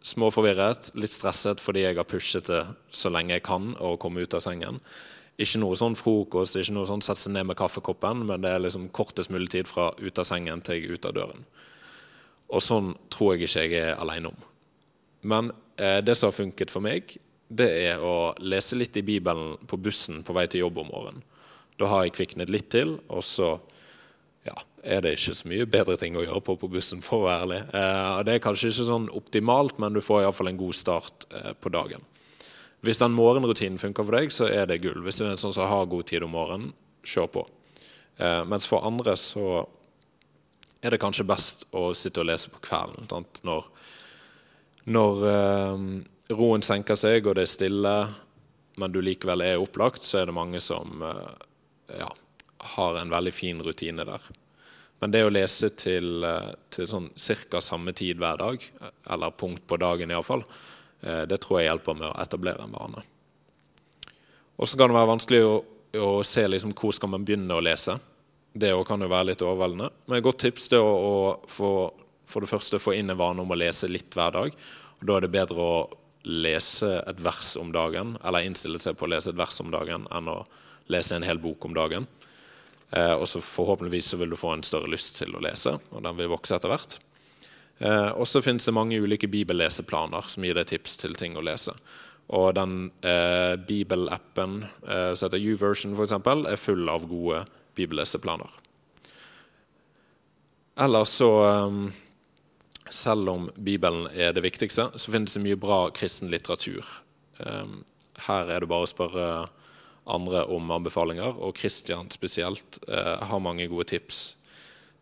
småforvirret, 0.07 0.93
litt 0.97 1.13
stresset 1.13 1.61
fordi 1.61 1.85
jeg 1.85 1.99
har 1.99 2.09
pushet 2.09 2.49
det 2.49 2.63
så 2.95 3.13
lenge 3.13 3.37
jeg 3.37 3.45
kan 3.47 3.75
å 3.81 3.97
komme 4.01 4.25
ut 4.25 4.37
av 4.37 4.45
sengen. 4.45 4.81
Ikke 5.41 5.61
noe 5.63 5.77
sånn 5.79 5.97
frokost, 5.97 6.57
ikke 6.57 6.75
noe 6.77 6.89
sånn 6.89 7.05
sette 7.05 7.25
seg 7.25 7.35
ned 7.35 7.49
med 7.49 7.59
kaffekoppen, 7.61 8.27
men 8.29 8.45
det 8.45 8.53
er 8.53 8.65
liksom 8.65 8.91
kortest 8.97 9.33
mulig 9.33 9.51
tid 9.55 9.69
fra 9.69 9.91
ut 10.01 10.21
av 10.21 10.29
sengen 10.29 10.61
til 10.65 10.81
jeg 10.81 10.89
er 10.89 10.99
ut 10.99 11.09
av 11.09 11.17
døren. 11.17 11.45
Og 12.51 12.65
sånn 12.65 12.95
tror 13.13 13.37
jeg 13.37 13.49
ikke 13.49 13.65
jeg 13.67 13.81
er 13.81 14.01
aleine 14.01 14.33
om. 14.33 14.47
Men 15.23 15.53
eh, 15.77 16.01
det 16.05 16.17
som 16.19 16.29
har 16.29 16.37
funket 16.37 16.73
for 16.73 16.85
meg, 16.85 17.15
det 17.51 17.69
er 17.89 18.03
å 18.05 18.33
lese 18.41 18.79
litt 18.79 18.97
i 18.97 19.05
Bibelen 19.07 19.57
på 19.67 19.79
bussen 19.81 20.23
på 20.27 20.35
vei 20.37 20.47
til 20.51 20.65
jobb 20.65 20.83
om 20.83 20.91
morgenen. 20.93 21.25
Da 21.81 21.89
har 21.89 22.05
jeg 22.05 22.15
kviknet 22.19 22.53
litt 22.53 22.69
til, 22.73 22.99
og 23.09 23.25
så 23.25 23.55
ja, 24.47 24.55
er 24.83 25.03
det 25.05 25.17
ikke 25.17 25.37
så 25.37 25.49
mye 25.51 25.67
bedre 25.69 25.97
ting 26.01 26.17
å 26.17 26.25
gjøre 26.25 26.43
på 26.45 26.57
på 26.61 26.71
bussen, 26.73 27.03
for 27.05 27.23
å 27.23 27.27
være 27.29 27.45
ærlig. 27.45 27.61
Eh, 27.77 28.21
det 28.27 28.37
er 28.37 28.45
kanskje 28.45 28.71
ikke 28.73 28.89
sånn 28.89 29.11
optimalt, 29.17 29.77
men 29.83 29.97
du 29.97 30.01
får 30.05 30.25
iallfall 30.25 30.53
en 30.53 30.61
god 30.61 30.79
start 30.79 31.27
eh, 31.37 31.53
på 31.61 31.73
dagen. 31.75 32.07
Hvis 32.81 33.03
den 33.03 33.13
morgenrutinen 33.13 33.81
funker 33.81 34.07
for 34.07 34.17
deg, 34.17 34.33
så 34.33 34.49
er 34.49 34.69
det 34.69 34.81
gull. 34.85 35.03
Hvis 35.05 35.21
du 35.21 35.27
er 35.27 35.35
en 35.35 35.43
sånn 35.43 35.53
som 35.53 35.69
har 35.69 35.91
god 35.91 36.09
tid 36.09 36.25
om 36.25 36.33
morgenen, 36.33 36.73
kjør 37.05 37.29
på. 37.35 37.45
Eh, 38.21 38.43
mens 38.49 38.69
for 38.69 38.87
andre 38.89 39.17
så 39.21 39.67
er 40.81 40.95
det 40.95 41.01
kanskje 41.03 41.29
best 41.29 41.67
å 41.77 41.91
sitte 41.97 42.23
og 42.23 42.31
lese 42.31 42.53
på 42.53 42.63
kvelden. 42.65 43.09
Sant? 43.11 43.43
Når, 43.45 43.69
når 44.89 45.29
eh, 45.35 45.85
roen 46.37 46.65
senker 46.65 46.97
seg, 46.97 47.29
og 47.29 47.37
det 47.37 47.45
er 47.45 47.53
stille, 47.53 47.95
men 48.81 48.93
du 48.95 49.01
likevel 49.05 49.45
er 49.45 49.61
opplagt, 49.61 50.05
så 50.07 50.23
er 50.23 50.31
det 50.31 50.37
mange 50.37 50.61
som 50.65 51.05
eh, 51.05 51.47
ja, 52.01 52.09
har 52.75 52.99
en 52.99 53.13
veldig 53.13 53.33
fin 53.35 53.61
rutine 53.63 54.05
der. 54.07 54.31
Men 55.01 55.15
det 55.15 55.23
å 55.25 55.33
lese 55.33 55.71
til, 55.81 56.25
eh, 56.25 56.53
til 56.71 56.87
sånn 56.87 57.09
ca. 57.17 57.61
samme 57.61 57.93
tid 57.97 58.19
hver 58.21 58.37
dag, 58.39 58.65
eller 59.09 59.31
punkt 59.31 59.67
på 59.67 59.79
dagen 59.81 60.11
iallfall, 60.11 60.45
eh, 61.03 61.25
det 61.25 61.41
tror 61.41 61.61
jeg 61.61 61.71
hjelper 61.71 61.97
med 61.97 62.11
å 62.11 62.21
etablere 62.21 62.65
en 62.65 62.73
vane. 62.77 63.03
Og 64.59 64.69
så 64.69 64.77
kan 64.77 64.91
det 64.91 64.99
være 64.99 65.15
vanskelig 65.17 65.41
å, 65.47 65.65
å 65.97 66.23
se 66.23 66.45
liksom 66.47 66.75
hvor 66.77 66.93
skal 66.93 67.09
man 67.09 67.25
begynne 67.25 67.57
å 67.57 67.65
lese. 67.65 67.99
Det 68.53 68.75
kan 68.85 69.01
jo 69.01 69.09
være 69.09 69.31
litt 69.31 69.43
overveldende. 69.47 69.89
Men 70.07 70.19
et 70.19 70.27
godt 70.27 70.43
tips 70.45 70.73
er 70.73 70.85
å, 70.85 70.93
å 70.93 71.49
få, 71.49 71.73
for 72.27 72.45
det 72.45 72.51
første 72.51 72.83
få 72.83 72.93
inn 72.99 73.11
en 73.11 73.17
vane 73.17 73.41
om 73.41 73.51
å 73.51 73.57
lese 73.57 73.89
litt 73.89 74.13
hver 74.13 74.37
dag. 74.37 74.53
Og 75.01 75.07
da 75.09 75.17
er 75.17 75.25
det 75.25 75.33
bedre 75.33 75.65
å 75.65 75.89
lese 76.29 76.99
et 77.09 77.21
vers 77.25 77.55
om 77.57 77.71
dagen, 77.73 78.19
eller 78.21 78.45
innstille 78.45 78.81
seg 78.83 78.99
på 78.99 79.07
å 79.07 79.15
lese 79.15 79.33
et 79.33 79.39
vers 79.39 79.57
om 79.65 79.71
dagen, 79.73 80.05
enn 80.13 80.29
å 80.29 80.43
lese 80.93 81.17
en 81.17 81.25
hel 81.25 81.41
bok 81.41 81.65
om 81.65 81.73
dagen. 81.73 82.05
Eh, 82.91 83.15
og 83.15 83.29
så 83.31 83.43
forhåpentligvis 83.45 84.13
så 84.13 84.19
vil 84.21 84.33
du 84.33 84.39
få 84.39 84.55
en 84.57 84.67
større 84.67 84.91
lyst 84.91 85.19
til 85.21 85.35
å 85.37 85.43
lese, 85.45 85.77
og 85.91 86.05
den 86.07 86.19
vil 86.19 86.33
vokse 86.33 86.57
etter 86.57 86.73
hvert. 86.73 86.99
Eh, 87.81 88.11
og 88.11 88.27
så 88.29 88.43
finnes 88.45 88.67
det 88.67 88.77
mange 88.77 88.99
ulike 89.01 89.31
bibelleseplaner 89.31 90.27
som 90.29 90.45
gir 90.45 90.59
deg 90.59 90.69
tips 90.69 90.99
til 91.01 91.15
ting 91.17 91.39
å 91.39 91.45
lese. 91.45 91.77
Og 92.37 92.53
den 92.55 92.91
eh, 93.03 93.55
bibelappen 93.57 94.61
eh, 94.87 95.13
som 95.15 95.27
heter 95.27 95.41
YouVersion, 95.41 95.97
f.eks., 95.97 96.19
er 96.19 96.61
full 96.61 96.91
av 96.93 97.07
gode 97.11 97.45
bibelleseplaner. 97.79 98.59
Ellers 100.81 101.17
så 101.21 101.31
eh, 101.49 101.81
Selv 102.91 103.31
om 103.31 103.51
Bibelen 103.55 104.09
er 104.11 104.33
det 104.35 104.43
viktigste, 104.43 104.89
så 104.99 105.13
finnes 105.15 105.37
det 105.37 105.45
mye 105.45 105.59
bra 105.59 105.85
kristen 105.95 106.31
litteratur. 106.31 106.87
Eh, 107.39 107.75
her 108.27 108.51
er 108.51 108.61
det 108.61 108.71
bare 108.71 108.87
å 108.87 108.91
spørre 108.91 109.27
andre 110.15 110.45
om 110.53 110.71
anbefalinger. 110.75 111.39
Og 111.39 111.57
Kristian 111.59 112.11
spesielt 112.15 112.81
eh, 112.89 113.17
har 113.31 113.43
mange 113.43 113.69
gode 113.71 113.89
tips 113.93 114.35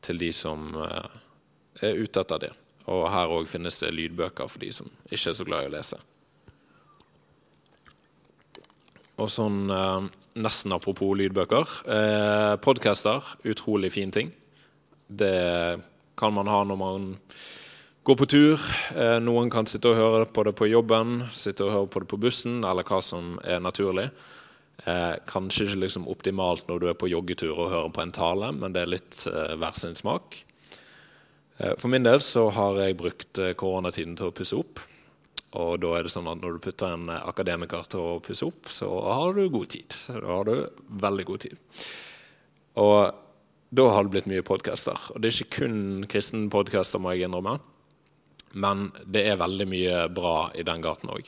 til 0.05 0.21
de 0.21 0.31
som 0.35 0.71
eh, 0.85 1.19
er 1.83 1.99
ute 1.99 2.23
etter 2.23 2.47
det. 2.47 2.53
Og 2.89 3.09
her 3.13 3.33
òg 3.33 3.49
finnes 3.51 3.81
det 3.83 3.93
lydbøker 3.95 4.49
for 4.49 4.63
de 4.63 4.71
som 4.73 4.89
ikke 5.11 5.33
er 5.33 5.37
så 5.37 5.47
glad 5.49 5.67
i 5.67 5.71
å 5.71 5.75
lese. 5.77 5.99
Og 9.19 9.31
sånn 9.35 9.67
eh, 9.75 10.09
nesten 10.39 10.75
apropos 10.77 11.17
lydbøker. 11.19 11.79
Eh, 11.91 12.55
Podcaster, 12.63 13.25
utrolig 13.49 13.93
fin 13.97 14.15
ting. 14.15 14.31
Det 15.09 15.79
kan 16.19 16.35
man 16.35 16.51
ha 16.51 16.63
når 16.67 16.79
man 16.79 17.09
går 18.07 18.17
på 18.17 18.29
tur. 18.31 18.63
Eh, 18.95 19.19
noen 19.21 19.51
kan 19.53 19.67
sitte 19.67 19.91
og 19.91 19.99
høre 19.99 20.29
på 20.31 20.47
det 20.47 20.55
på 20.59 20.71
jobben, 20.71 21.23
sitte 21.35 21.67
og 21.67 21.75
høre 21.75 21.91
på 21.93 22.05
det 22.05 22.11
på 22.13 22.21
bussen, 22.23 22.63
eller 22.65 22.87
hva 22.87 23.03
som 23.05 23.37
er 23.45 23.61
naturlig. 23.61 24.09
Eh, 24.87 25.15
kanskje 25.27 25.67
ikke 25.67 25.83
liksom 25.83 26.07
optimalt 26.11 26.69
når 26.69 26.81
du 26.81 26.87
er 26.91 26.99
på 26.99 27.11
joggetur 27.11 27.57
og 27.57 27.73
hører 27.73 27.95
på 27.95 28.05
en 28.05 28.15
tale, 28.15 28.53
men 28.55 28.75
det 28.75 28.85
er 28.85 28.93
litt 28.93 29.25
eh, 29.27 29.73
sin 29.75 29.99
smak. 29.99 30.39
Eh, 31.59 31.75
for 31.79 31.91
min 31.91 32.07
del 32.07 32.23
så 32.23 32.49
har 32.55 32.79
jeg 32.79 32.99
brukt 33.01 33.41
eh, 33.43 33.57
koronatiden 33.59 34.17
til 34.19 34.31
å 34.31 34.35
pusse 34.35 34.59
opp. 34.59 34.83
Og 35.59 35.79
da 35.81 35.95
er 35.97 36.05
det 36.05 36.13
sånn 36.13 36.29
at 36.31 36.43
når 36.43 36.59
du 36.59 36.65
putter 36.69 36.95
en 36.95 37.09
eh, 37.11 37.25
akademiker 37.31 37.89
til 37.91 38.05
å 38.05 38.19
pusse 38.25 38.47
opp, 38.47 38.69
så 38.71 38.91
har 39.09 39.35
du 39.35 39.49
god 39.51 39.73
tid. 39.75 39.97
Da 40.13 40.29
har 40.29 40.47
du 40.47 40.85
veldig 41.07 41.27
god 41.33 41.47
tid. 41.49 41.57
Og 42.79 43.01
da 43.69 43.89
har 43.93 44.07
det 44.07 44.15
blitt 44.15 44.31
mye 44.31 44.47
podkaster. 44.47 45.11
Og 45.13 45.21
det 45.21 45.33
er 45.33 45.43
ikke 45.43 45.65
kun 45.65 46.07
kristne 46.09 46.47
podkaster, 46.53 47.03
må 47.03 47.17
jeg 47.17 47.27
innrømme. 47.27 47.59
Men 48.57 48.89
det 49.05 49.27
er 49.29 49.41
veldig 49.41 49.67
mye 49.69 50.05
bra 50.15 50.37
i 50.57 50.65
den 50.65 50.85
gaten 50.85 51.11
òg. 51.13 51.27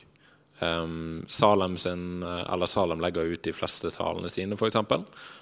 Um, 0.61 1.25
Salem, 1.29 1.79
sin, 1.81 2.23
eller 2.23 2.69
Salem 2.69 3.01
legger 3.01 3.33
ut 3.33 3.43
de 3.47 3.53
fleste 3.57 3.91
talene 3.95 4.29
sine, 4.29 4.59
f.eks. 4.61 4.77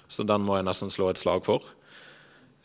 Så 0.07 0.23
den 0.23 0.45
må 0.47 0.55
jeg 0.55 0.67
nesten 0.69 0.93
slå 0.93 1.09
et 1.11 1.19
slag 1.19 1.43
for. 1.47 1.65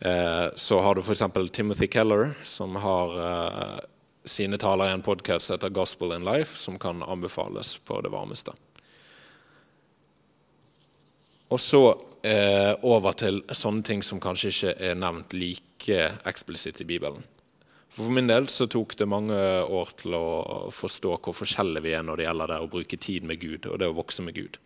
Uh, 0.04 0.54
så 0.54 0.80
har 0.80 0.94
du 0.94 1.02
f.eks. 1.02 1.22
Timothy 1.52 1.88
Keller, 1.90 2.34
som 2.46 2.76
har 2.82 3.18
uh, 3.18 3.78
sine 4.24 4.58
taler 4.58 4.90
i 4.90 4.94
en 4.94 5.02
podkast 5.02 5.50
etter 5.54 5.72
Gospel 5.74 6.14
in 6.16 6.24
Life, 6.24 6.58
som 6.58 6.78
kan 6.78 7.02
anbefales 7.02 7.76
på 7.78 8.00
det 8.00 8.12
varmeste. 8.12 8.54
Og 11.48 11.60
så 11.60 11.84
uh, 11.92 12.72
over 12.82 13.12
til 13.20 13.42
sånne 13.52 13.84
ting 13.86 14.02
som 14.02 14.22
kanskje 14.22 14.50
ikke 14.52 14.74
er 14.90 14.98
nevnt 14.98 15.36
like 15.36 16.00
eksplisitt 16.26 16.80
i 16.82 16.88
Bibelen. 16.88 17.22
For 17.94 18.10
min 18.10 18.26
del 18.26 18.48
så 18.50 18.66
tok 18.66 18.96
det 18.98 19.06
mange 19.06 19.36
år 19.70 19.92
til 20.00 20.16
å 20.18 20.24
forstå 20.74 21.12
hvor 21.22 21.36
forskjellige 21.36 21.84
vi 21.84 21.92
er 21.94 22.02
når 22.02 22.18
det 22.18 22.26
gjelder 22.26 22.50
det 22.50 22.60
å 22.64 22.70
bruke 22.72 22.98
tid 22.98 23.26
med 23.28 23.38
Gud 23.42 23.68
og 23.70 23.78
det 23.78 23.90
å 23.90 23.94
vokse 23.94 24.24
med 24.26 24.34
Gud. 24.34 24.58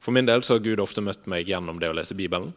For 0.00 0.16
min 0.16 0.28
del 0.28 0.40
så 0.46 0.56
har 0.56 0.64
Gud 0.64 0.80
ofte 0.80 1.04
møtt 1.04 1.28
meg 1.28 1.50
gjennom 1.50 1.80
det 1.80 1.90
å 1.90 1.96
lese 1.96 2.16
Bibelen. 2.16 2.54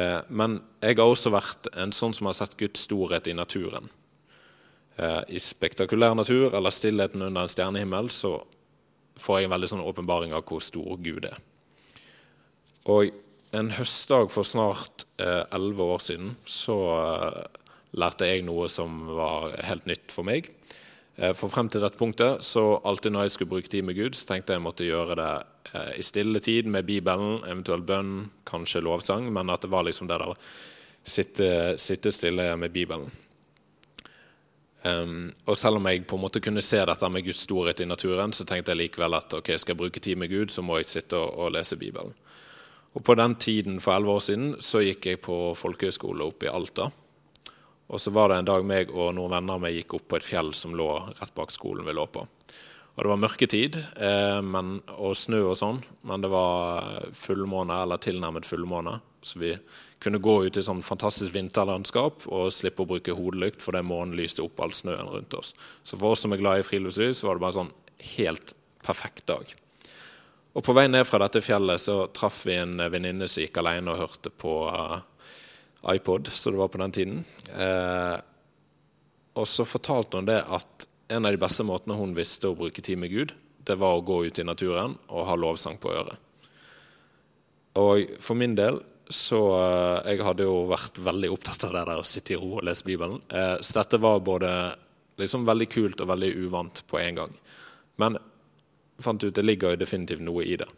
Eh, 0.00 0.20
men 0.28 0.62
jeg 0.80 0.96
har 0.96 1.12
også 1.12 1.32
vært 1.34 1.68
en 1.76 1.92
sånn 1.92 2.16
som 2.16 2.30
har 2.30 2.38
sett 2.38 2.56
Guds 2.60 2.86
storhet 2.88 3.28
i 3.28 3.36
naturen. 3.36 3.90
Eh, 4.96 5.20
I 5.36 5.42
spektakulær 5.42 6.16
natur 6.16 6.54
eller 6.54 6.72
stillheten 6.72 7.22
under 7.22 7.44
en 7.44 7.52
stjernehimmel 7.52 8.08
så 8.14 8.38
får 9.20 9.40
jeg 9.42 9.48
en 9.48 9.56
veldig 9.58 9.72
sånn 9.74 9.84
åpenbaring 9.84 10.32
av 10.32 10.46
hvor 10.48 10.64
stor 10.64 10.96
Gud 11.04 11.28
er. 11.28 11.36
Og 12.88 13.12
en 13.56 13.72
høstdag 13.76 14.32
for 14.32 14.46
snart 14.46 15.04
eh, 15.20 15.44
elleve 15.52 15.92
år 15.92 16.04
siden 16.04 16.36
så 16.48 16.78
lærte 17.96 18.28
jeg 18.28 18.44
noe 18.46 18.68
som 18.72 19.06
var 19.16 19.56
helt 19.64 19.88
nytt 19.88 20.12
for 20.12 20.26
meg. 20.28 20.50
Eh, 21.16 21.34
for 21.34 21.50
frem 21.50 21.70
til 21.72 21.82
dette 21.82 21.98
punktet, 21.98 22.44
så 22.46 22.78
alltid 22.86 23.14
når 23.14 23.26
jeg 23.26 23.36
skulle 23.36 23.54
bruke 23.56 23.70
tid 23.72 23.86
med 23.86 23.98
Gud, 23.98 24.14
så 24.14 24.28
tenkte 24.28 24.54
jeg 24.54 24.60
jeg 24.60 24.66
måtte 24.66 24.88
gjøre 24.88 25.16
det 25.18 25.30
eh, 25.72 25.94
i 25.98 26.06
stille 26.06 26.42
tid 26.44 26.68
med 26.70 26.86
Bibelen, 26.86 27.40
eventuelt 27.44 27.86
bønn, 27.88 28.28
kanskje 28.48 28.84
lovsang, 28.84 29.32
men 29.32 29.50
at 29.50 29.64
det 29.64 29.72
var 29.72 29.88
liksom 29.88 30.10
det 30.10 30.20
der 30.22 30.36
sitte, 31.02 31.48
sitte 31.80 32.12
stille 32.14 32.52
med 32.56 32.70
Bibelen. 32.74 33.10
Um, 34.84 35.32
og 35.50 35.56
selv 35.58 35.80
om 35.80 35.88
jeg 35.90 36.04
på 36.06 36.14
en 36.14 36.22
måte 36.22 36.40
kunne 36.40 36.62
se 36.62 36.78
dette 36.86 37.08
med 37.10 37.24
Guds 37.26 37.42
storhet 37.48 37.80
i 37.82 37.88
naturen, 37.88 38.32
så 38.32 38.46
tenkte 38.46 38.70
jeg 38.70 38.84
likevel 38.84 39.16
at 39.18 39.34
ok, 39.34 39.50
skal 39.58 39.74
jeg 39.74 39.80
bruke 39.80 40.00
tid 40.00 40.16
med 40.16 40.30
Gud, 40.30 40.52
så 40.54 40.62
må 40.62 40.78
jeg 40.78 40.86
sitte 40.86 41.18
og, 41.18 41.34
og 41.34 41.50
lese 41.56 41.76
Bibelen. 41.76 42.14
Og 42.94 43.02
På 43.04 43.14
den 43.18 43.34
tiden 43.34 43.80
for 43.80 43.96
elleve 43.96 44.14
år 44.16 44.22
siden 44.24 44.54
så 44.64 44.80
gikk 44.86 45.06
jeg 45.06 45.20
på 45.26 45.34
folkehøyskole 45.58 46.24
oppe 46.30 46.46
i 46.46 46.52
Alta. 46.52 46.88
Og 47.88 48.00
så 48.00 48.12
var 48.12 48.28
det 48.28 48.40
en 48.40 48.48
dag 48.48 48.64
meg 48.68 48.90
og 48.92 49.14
noen 49.16 49.32
venner 49.32 49.56
av 49.56 49.64
meg 49.64 49.76
gikk 49.78 49.96
opp 49.96 50.08
på 50.10 50.18
et 50.18 50.26
fjell 50.26 50.52
som 50.56 50.76
lå 50.76 50.88
rett 51.08 51.34
bak 51.36 51.52
skolen 51.54 51.86
vi 51.88 51.96
lå 51.96 52.04
på. 52.12 52.24
Og 52.98 53.04
det 53.04 53.10
var 53.12 53.20
mørketid 53.22 53.76
eh, 53.78 54.40
men, 54.42 54.80
og 54.98 55.14
snø 55.16 55.44
og 55.52 55.58
sånn, 55.60 55.78
men 56.10 56.24
det 56.24 56.32
var 56.32 57.06
fullmåne 57.14 57.76
eller 57.84 58.00
tilnærmet 58.02 58.48
fullmåne. 58.48 58.96
Så 59.22 59.38
vi 59.38 59.52
kunne 60.02 60.20
gå 60.22 60.34
ut 60.46 60.58
i 60.58 60.64
sånn 60.66 60.82
fantastisk 60.82 61.32
vinterlandskap 61.34 62.26
og 62.26 62.50
slippe 62.54 62.82
å 62.82 62.90
bruke 62.90 63.14
hodelykt 63.14 63.62
fordi 63.62 63.84
månen 63.86 64.18
lyste 64.18 64.42
opp 64.44 64.60
all 64.62 64.74
snøen 64.74 65.08
rundt 65.10 65.38
oss. 65.38 65.54
Så 65.86 65.98
for 65.98 66.16
oss 66.16 66.26
som 66.26 66.34
er 66.34 66.42
glad 66.42 66.60
i 66.60 66.66
friluftsliv, 66.66 67.14
så 67.14 67.28
var 67.28 67.38
det 67.38 67.46
bare 67.46 67.58
sånn 67.60 67.72
helt 68.16 68.52
perfekt 68.84 69.26
dag. 69.30 69.54
Og 70.58 70.64
på 70.66 70.74
vei 70.74 70.88
ned 70.90 71.06
fra 71.06 71.22
dette 71.22 71.42
fjellet 71.44 71.82
så 71.82 72.00
traff 72.14 72.42
vi 72.48 72.56
en 72.58 72.82
venninne 72.90 73.30
som 73.30 73.44
gikk 73.44 73.60
alene 73.62 73.94
og 73.94 74.02
hørte 74.02 74.34
på 74.34 74.54
uh, 74.66 74.98
iPod, 75.86 76.26
som 76.32 76.52
det 76.52 76.58
var 76.58 76.68
på 76.68 76.80
den 76.82 76.92
tiden. 76.92 77.24
Eh, 77.54 78.16
og 79.38 79.48
så 79.48 79.66
fortalte 79.68 80.18
hun 80.18 80.28
det 80.28 80.40
at 80.42 80.88
en 81.08 81.26
av 81.26 81.32
de 81.32 81.40
beste 81.40 81.64
måtene 81.64 81.96
hun 81.98 82.16
visste 82.16 82.50
å 82.50 82.56
bruke 82.58 82.82
tid 82.84 82.98
med 83.00 83.12
Gud, 83.12 83.34
det 83.68 83.76
var 83.78 83.98
å 83.98 84.04
gå 84.04 84.24
ut 84.26 84.38
i 84.38 84.46
naturen 84.46 84.96
og 85.08 85.26
ha 85.28 85.36
lovsang 85.38 85.78
på 85.80 85.92
øret. 85.92 86.18
Og 87.78 88.16
for 88.24 88.38
min 88.38 88.56
del 88.58 88.80
så 89.08 89.38
eh, 89.56 90.10
Jeg 90.10 90.24
hadde 90.26 90.44
jo 90.44 90.66
vært 90.68 90.98
veldig 91.00 91.30
opptatt 91.32 91.62
av 91.64 91.72
det 91.72 91.84
der 91.88 92.00
å 92.02 92.04
sitte 92.04 92.34
i 92.34 92.36
ro 92.36 92.58
og 92.58 92.64
lese 92.68 92.84
Bibelen. 92.84 93.22
Eh, 93.32 93.54
så 93.64 93.78
dette 93.78 94.00
var 94.02 94.20
både 94.20 94.50
liksom 95.18 95.46
veldig 95.48 95.68
kult 95.72 96.02
og 96.04 96.10
veldig 96.10 96.28
uvant 96.44 96.82
på 96.90 96.98
en 97.00 97.22
gang. 97.22 97.32
Men 97.96 98.18
jeg 98.18 99.06
fant 99.06 99.24
ut 99.24 99.34
det 99.34 99.46
ligger 99.46 99.72
jo 99.72 99.80
definitivt 99.80 100.20
noe 100.26 100.44
i 100.44 100.58
det. 100.60 100.68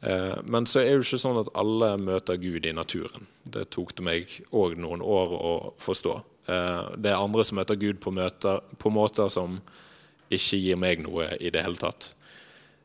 Eh, 0.00 0.38
men 0.44 0.66
så 0.66 0.80
er 0.80 0.88
det 0.88 0.96
jo 1.00 1.06
ikke 1.06 1.22
sånn 1.24 1.40
at 1.42 1.52
alle 1.60 1.90
møter 2.00 2.40
Gud 2.40 2.66
i 2.66 2.76
naturen. 2.76 3.26
Det 3.44 3.68
tok 3.74 3.92
det 3.98 4.06
meg 4.06 4.38
òg 4.56 4.78
noen 4.80 5.04
år 5.04 5.34
å 5.36 5.54
forstå. 5.80 6.14
Eh, 6.48 6.86
det 6.96 7.12
er 7.12 7.20
andre 7.20 7.44
som 7.44 7.60
møter 7.60 7.78
Gud 7.80 8.00
på, 8.00 8.12
møter, 8.14 8.62
på 8.80 8.92
måter 8.94 9.28
som 9.32 9.60
ikke 10.30 10.60
gir 10.62 10.80
meg 10.80 11.04
noe 11.04 11.32
i 11.40 11.52
det 11.52 11.62
hele 11.64 11.80
tatt. 11.80 12.14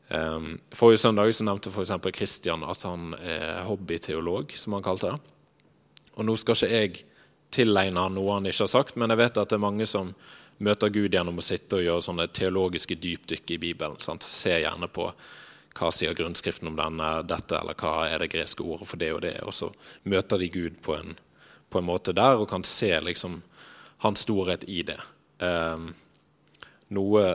Um, 0.06 0.60
forrige 0.70 1.02
søndag 1.02 1.32
så 1.34 1.42
nevnte 1.42 1.70
f.eks. 1.72 1.90
Kristian 2.14 2.62
at 2.62 2.82
han 2.86 3.14
er 3.18 3.64
hobbyteolog, 3.66 4.52
som 4.54 4.76
han 4.76 4.84
kalte 4.86 5.10
det. 5.10 5.32
Og 6.14 6.26
nå 6.26 6.36
skal 6.38 6.54
ikke 6.54 6.70
jeg 6.70 6.92
tilegne 7.54 8.04
han 8.04 8.14
noe 8.14 8.36
han 8.36 8.46
ikke 8.46 8.64
har 8.64 8.70
sagt, 8.70 8.98
men 8.98 9.10
jeg 9.10 9.22
vet 9.22 9.40
at 9.40 9.50
det 9.50 9.58
er 9.58 9.64
mange 9.64 9.86
som 9.88 10.12
møter 10.62 10.92
Gud 10.94 11.14
gjennom 11.14 11.40
å 11.40 11.44
sitte 11.44 11.80
og 11.80 11.84
gjøre 11.84 12.04
sånne 12.06 12.28
teologiske 12.34 12.96
dypdykk 13.02 13.56
i 13.56 13.60
Bibelen. 13.66 13.98
Sant? 14.04 14.24
Se 14.26 14.54
gjerne 14.54 14.88
på 14.88 15.08
hva 15.76 15.90
sier 15.92 16.16
grunnskriften 16.16 16.70
om 16.70 16.78
denne, 16.78 17.10
dette, 17.28 17.58
eller 17.58 17.76
hva 17.78 18.08
er 18.08 18.22
det 18.22 18.32
greske 18.32 18.64
ordet 18.64 18.88
for 18.88 19.00
det 19.00 19.12
og 19.14 19.22
det. 19.24 19.36
Og 19.44 19.54
så 19.54 19.70
møter 20.08 20.40
de 20.40 20.48
Gud 20.52 20.80
på 20.84 20.96
en, 20.96 21.16
på 21.70 21.80
en 21.80 21.88
måte 21.88 22.14
der 22.16 22.40
og 22.40 22.48
kan 22.50 22.64
se 22.66 22.92
liksom 23.04 23.42
hans 24.04 24.24
storhet 24.26 24.64
i 24.68 24.82
det. 24.86 24.98
Um, 25.40 25.90
noe 26.96 27.26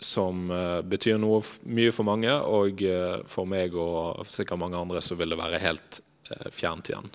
som 0.00 0.48
uh, 0.50 0.80
betyr 0.86 1.18
noe 1.20 1.42
mye 1.68 1.92
for 1.94 2.08
mange, 2.08 2.32
og 2.32 2.82
uh, 2.84 3.20
for 3.28 3.48
meg 3.48 3.76
og 3.76 4.24
sikkert 4.30 4.62
mange 4.62 4.80
andre 4.80 5.02
så 5.04 5.18
vil 5.18 5.34
det 5.34 5.40
være 5.40 5.62
helt 5.62 6.00
uh, 6.32 6.48
fjernt 6.54 6.92
igjen. 6.92 7.10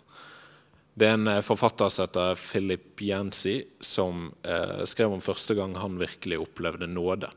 Det 0.95 1.10
er 1.10 1.17
en 1.17 1.43
forfatter 1.43 1.89
som 1.91 2.06
heter 2.06 2.38
Philip 2.39 3.02
Yancy, 3.04 3.58
som 3.84 4.30
skrev 4.88 5.12
om 5.12 5.19
første 5.19 5.52
gang 5.58 5.74
han 5.76 5.98
virkelig 6.00 6.38
opplevde 6.39 6.88
nåde. 6.88 7.28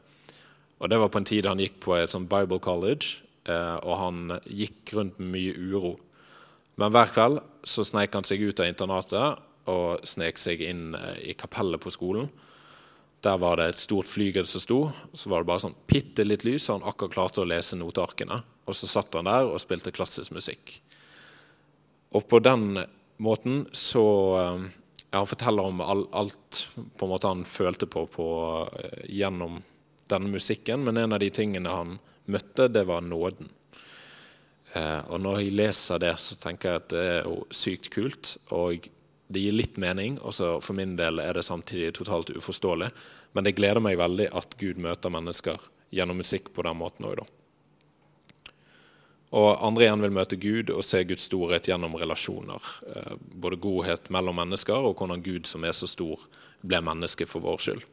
Og 0.79 0.91
Det 0.91 0.99
var 0.99 1.11
på 1.11 1.19
en 1.19 1.27
tid 1.27 1.47
han 1.47 1.59
gikk 1.63 1.81
på 1.83 1.97
et 1.97 2.11
sånt 2.11 2.31
Bible 2.31 2.61
College, 2.63 3.19
og 3.49 3.95
han 3.99 4.37
gikk 4.45 4.93
rundt 4.95 5.19
med 5.19 5.33
mye 5.33 5.55
uro. 5.57 5.95
Men 6.79 6.93
hver 6.95 7.11
kveld 7.11 7.41
så 7.67 7.83
sneik 7.83 8.15
han 8.15 8.27
seg 8.29 8.45
ut 8.45 8.61
av 8.61 8.69
internatet 8.69 9.41
og 9.73 10.05
snek 10.07 10.39
seg 10.39 10.63
inn 10.63 10.93
i 11.25 11.35
kapellet 11.35 11.83
på 11.83 11.91
skolen. 11.91 12.29
Der 13.25 13.39
var 13.43 13.59
det 13.59 13.73
et 13.73 13.81
stort 13.81 14.07
flygel 14.07 14.47
som 14.47 14.63
sto. 14.63 14.79
Så 15.13 15.31
var 15.31 15.43
det 15.43 15.51
bare 15.51 15.65
sånn 15.67 15.79
bitte 15.91 16.23
litt 16.27 16.45
lys, 16.47 16.69
så 16.69 16.77
han 16.77 16.87
akkurat 16.87 17.17
klarte 17.17 17.43
å 17.43 17.49
lese 17.49 17.79
notearkene. 17.79 18.39
Og 18.69 18.77
så 18.79 18.87
satt 18.91 19.17
han 19.19 19.27
der 19.27 19.49
og 19.49 19.59
spilte 19.63 19.95
klassisk 19.95 20.37
musikk. 20.37 20.77
Og 22.15 22.29
på 22.31 22.39
den 22.45 22.85
måten 23.21 23.65
så 23.75 24.05
eh, 24.39 24.69
ja, 25.11 25.19
Han 25.19 25.27
forteller 25.27 25.67
om 25.67 25.81
alt 25.83 26.61
på 26.97 27.07
en 27.07 27.11
måte 27.11 27.31
han 27.31 27.45
følte 27.49 27.89
på, 27.91 28.05
på 28.13 28.29
gjennom 29.09 29.59
denne 30.11 30.31
musikken, 30.33 30.85
men 30.87 31.01
en 31.01 31.15
av 31.17 31.23
de 31.23 31.31
tingene 31.35 31.73
han 31.73 31.97
møtte, 32.29 32.69
det 32.73 32.85
var 32.89 33.05
nåden. 33.05 33.51
Uh, 34.75 35.01
og 35.09 35.23
når 35.25 35.41
jeg 35.41 35.57
leser 35.57 36.03
det, 36.03 36.15
så 36.21 36.37
tenker 36.41 36.71
jeg 36.71 36.83
at 36.83 36.91
det 36.93 37.05
er 37.15 37.23
jo 37.29 37.39
sykt 37.55 37.91
kult. 37.95 38.35
Og 38.55 38.89
det 39.29 39.45
gir 39.45 39.57
litt 39.57 39.81
mening, 39.81 40.19
og 40.21 40.37
for 40.65 40.77
min 40.77 40.97
del 40.97 41.21
er 41.25 41.37
det 41.37 41.47
samtidig 41.47 41.95
totalt 41.97 42.33
uforståelig. 42.37 42.91
Men 43.37 43.45
det 43.45 43.57
gleder 43.57 43.85
meg 43.85 44.01
veldig 44.01 44.31
at 44.37 44.57
Gud 44.61 44.81
møter 44.81 45.13
mennesker 45.13 45.61
gjennom 45.95 46.21
musikk 46.21 46.53
på 46.53 46.65
den 46.65 46.81
måten 46.81 47.09
òg, 47.09 47.21
da. 47.21 47.29
Og 49.37 49.61
andre 49.61 49.85
igjen 49.85 50.01
vil 50.01 50.15
møte 50.17 50.39
Gud 50.41 50.71
og 50.73 50.85
se 50.89 51.03
Guds 51.05 51.27
storhet 51.29 51.69
gjennom 51.69 51.99
relasjoner. 52.01 52.65
Eh, 52.95 53.17
både 53.37 53.61
godhet 53.61 54.09
mellom 54.15 54.39
mennesker 54.41 54.89
og 54.89 54.97
hvordan 54.97 55.21
Gud 55.25 55.49
som 55.49 55.67
er 55.69 55.77
så 55.77 55.89
stor, 55.91 56.23
ble 56.65 56.81
menneske 56.85 57.29
for 57.29 57.45
vår 57.45 57.61
skyld. 57.61 57.85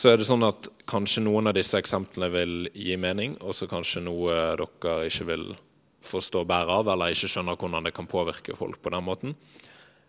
Så 0.00 0.08
er 0.08 0.16
det 0.16 0.24
sånn 0.24 0.46
at 0.46 0.64
kanskje 0.88 1.20
noen 1.26 1.50
av 1.50 1.52
disse 1.58 1.76
eksemplene 1.76 2.30
vil 2.32 2.54
gi 2.72 2.94
mening, 2.96 3.34
og 3.44 3.52
så 3.52 3.66
kanskje 3.68 4.00
noe 4.06 4.32
dere 4.56 5.10
ikke 5.10 5.26
vil 5.28 5.50
forstå 6.08 6.40
bedre 6.48 6.78
av, 6.80 6.88
eller 6.88 7.12
ikke 7.12 7.28
skjønner 7.28 7.58
hvordan 7.60 7.84
det 7.84 7.92
kan 7.92 8.08
påvirke 8.08 8.56
folk 8.56 8.78
på 8.80 8.94
den 8.94 9.04
måten. 9.04 9.34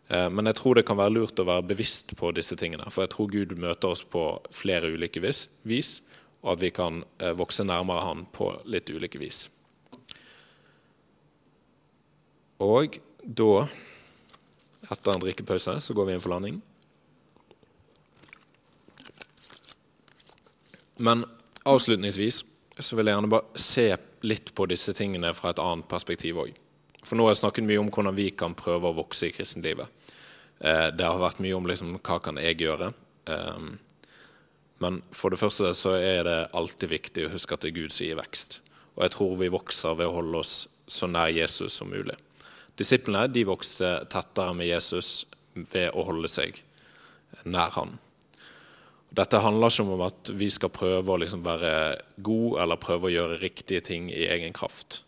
Eh, 0.08 0.30
men 0.32 0.48
jeg 0.48 0.60
tror 0.62 0.80
det 0.80 0.86
kan 0.88 1.00
være 1.02 1.18
lurt 1.18 1.44
å 1.44 1.48
være 1.50 1.68
bevisst 1.74 2.16
på 2.16 2.32
disse 2.32 2.56
tingene. 2.56 2.88
For 2.88 3.04
jeg 3.04 3.12
tror 3.18 3.34
Gud 3.36 3.58
møter 3.60 3.92
oss 3.92 4.06
på 4.08 4.24
flere 4.56 4.94
ulike 4.96 5.20
vis, 5.20 5.92
og 6.40 6.56
at 6.56 6.64
vi 6.64 6.72
kan 6.72 7.04
eh, 7.20 7.36
vokse 7.36 7.68
nærmere 7.68 8.08
Han 8.08 8.26
på 8.32 8.48
litt 8.72 8.96
ulike 8.96 9.20
vis. 9.20 9.50
Og 12.64 12.96
da, 13.28 13.68
etter 14.88 15.18
en 15.18 15.28
drikkepause, 15.28 15.82
så 15.84 16.00
går 16.00 16.08
vi 16.08 16.16
inn 16.16 16.24
for 16.24 16.32
landing. 16.32 16.64
Men 21.02 21.26
avslutningsvis 21.68 22.44
så 22.80 22.98
vil 22.98 23.10
jeg 23.10 23.18
gjerne 23.18 23.32
bare 23.32 23.62
se 23.62 23.88
litt 24.26 24.54
på 24.56 24.68
disse 24.70 24.94
tingene 24.98 25.34
fra 25.38 25.52
et 25.52 25.62
annet 25.62 25.88
perspektiv 25.90 26.40
òg. 26.44 26.52
For 27.02 27.18
nå 27.18 27.26
har 27.26 27.34
jeg 27.34 27.42
snakket 27.42 27.68
mye 27.68 27.82
om 27.82 27.90
hvordan 27.94 28.18
vi 28.18 28.30
kan 28.38 28.54
prøve 28.58 28.92
å 28.92 28.98
vokse 28.98 29.30
i 29.30 29.34
kristenlivet. 29.34 29.90
Eh, 30.62 30.90
det 30.94 31.08
har 31.08 31.22
vært 31.22 31.42
mye 31.42 31.58
om 31.58 31.70
liksom, 31.70 31.96
hva 31.98 32.20
kan 32.22 32.38
jeg 32.42 32.60
gjøre. 32.62 32.92
Um, 33.26 33.74
men 34.82 35.00
for 35.14 35.34
det 35.34 35.40
første 35.42 35.74
så 35.78 35.96
er 35.98 36.26
det 36.26 36.38
alltid 36.58 36.94
viktig 36.94 37.26
å 37.26 37.34
huske 37.34 37.58
at 37.58 37.66
det 37.66 37.72
er 37.72 37.80
Gud 37.82 37.94
som 37.94 38.06
gir 38.06 38.20
vekst. 38.22 38.60
Og 38.98 39.06
jeg 39.06 39.16
tror 39.16 39.36
vi 39.40 39.52
vokser 39.54 39.98
ved 39.98 40.10
å 40.10 40.16
holde 40.20 40.42
oss 40.42 40.56
så 40.92 41.10
nær 41.10 41.32
Jesus 41.34 41.78
som 41.78 41.90
mulig. 41.90 42.18
Disiplene 42.78 43.30
de 43.32 43.46
vokste 43.48 43.92
tettere 44.12 44.54
med 44.58 44.70
Jesus 44.70 45.26
ved 45.54 45.92
å 45.98 46.06
holde 46.08 46.30
seg 46.32 46.58
nær 47.46 47.74
han. 47.78 47.98
Dette 49.12 49.42
handler 49.44 49.68
ikke 49.68 49.84
om 49.92 50.02
at 50.06 50.30
vi 50.40 50.48
skal 50.54 50.72
prøve 50.72 51.12
å 51.12 51.20
liksom 51.20 51.42
være 51.44 51.72
gode 52.24 52.62
eller 52.64 52.80
prøve 52.80 53.10
å 53.10 53.12
gjøre 53.12 53.42
riktige 53.42 53.84
ting 53.84 54.08
i 54.08 54.30
egen 54.32 54.56
kraft. 54.56 55.02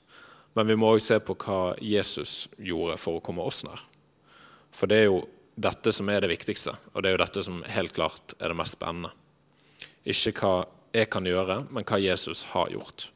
Men 0.58 0.68
vi 0.68 0.76
må 0.78 0.90
òg 0.92 1.00
se 1.02 1.22
på 1.24 1.38
hva 1.40 1.74
Jesus 1.80 2.50
gjorde 2.60 2.98
for 3.00 3.18
å 3.18 3.24
komme 3.24 3.46
oss 3.48 3.64
nær. 3.64 3.80
For 4.76 4.92
det 4.92 5.00
er 5.00 5.08
jo 5.08 5.24
dette 5.56 5.94
som 5.96 6.10
er 6.10 6.20
det 6.20 6.34
viktigste, 6.34 6.74
og 6.94 7.04
det 7.04 7.10
er 7.10 7.16
jo 7.16 7.22
dette 7.24 7.44
som 7.46 7.64
helt 7.70 7.94
klart 7.96 8.36
er 8.40 8.52
det 8.52 8.58
mest 8.60 8.76
spennende. 8.76 9.14
Ikke 10.04 10.34
hva 10.42 10.54
jeg 10.94 11.10
kan 11.14 11.26
gjøre, 11.30 11.62
men 11.72 11.88
hva 11.88 12.02
Jesus 12.02 12.44
har 12.52 12.74
gjort. 12.74 13.08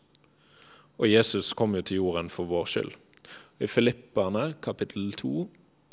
Og 0.97 1.12
Jesus 1.12 1.52
kom 1.58 1.76
jo 1.78 1.84
til 1.86 2.00
jorden 2.00 2.32
for 2.32 2.50
vår 2.50 2.71
skyld. 2.71 2.95
I 3.60 3.67
Filipperne 3.69 4.54
kapittel 4.63 5.12
2 5.17 5.47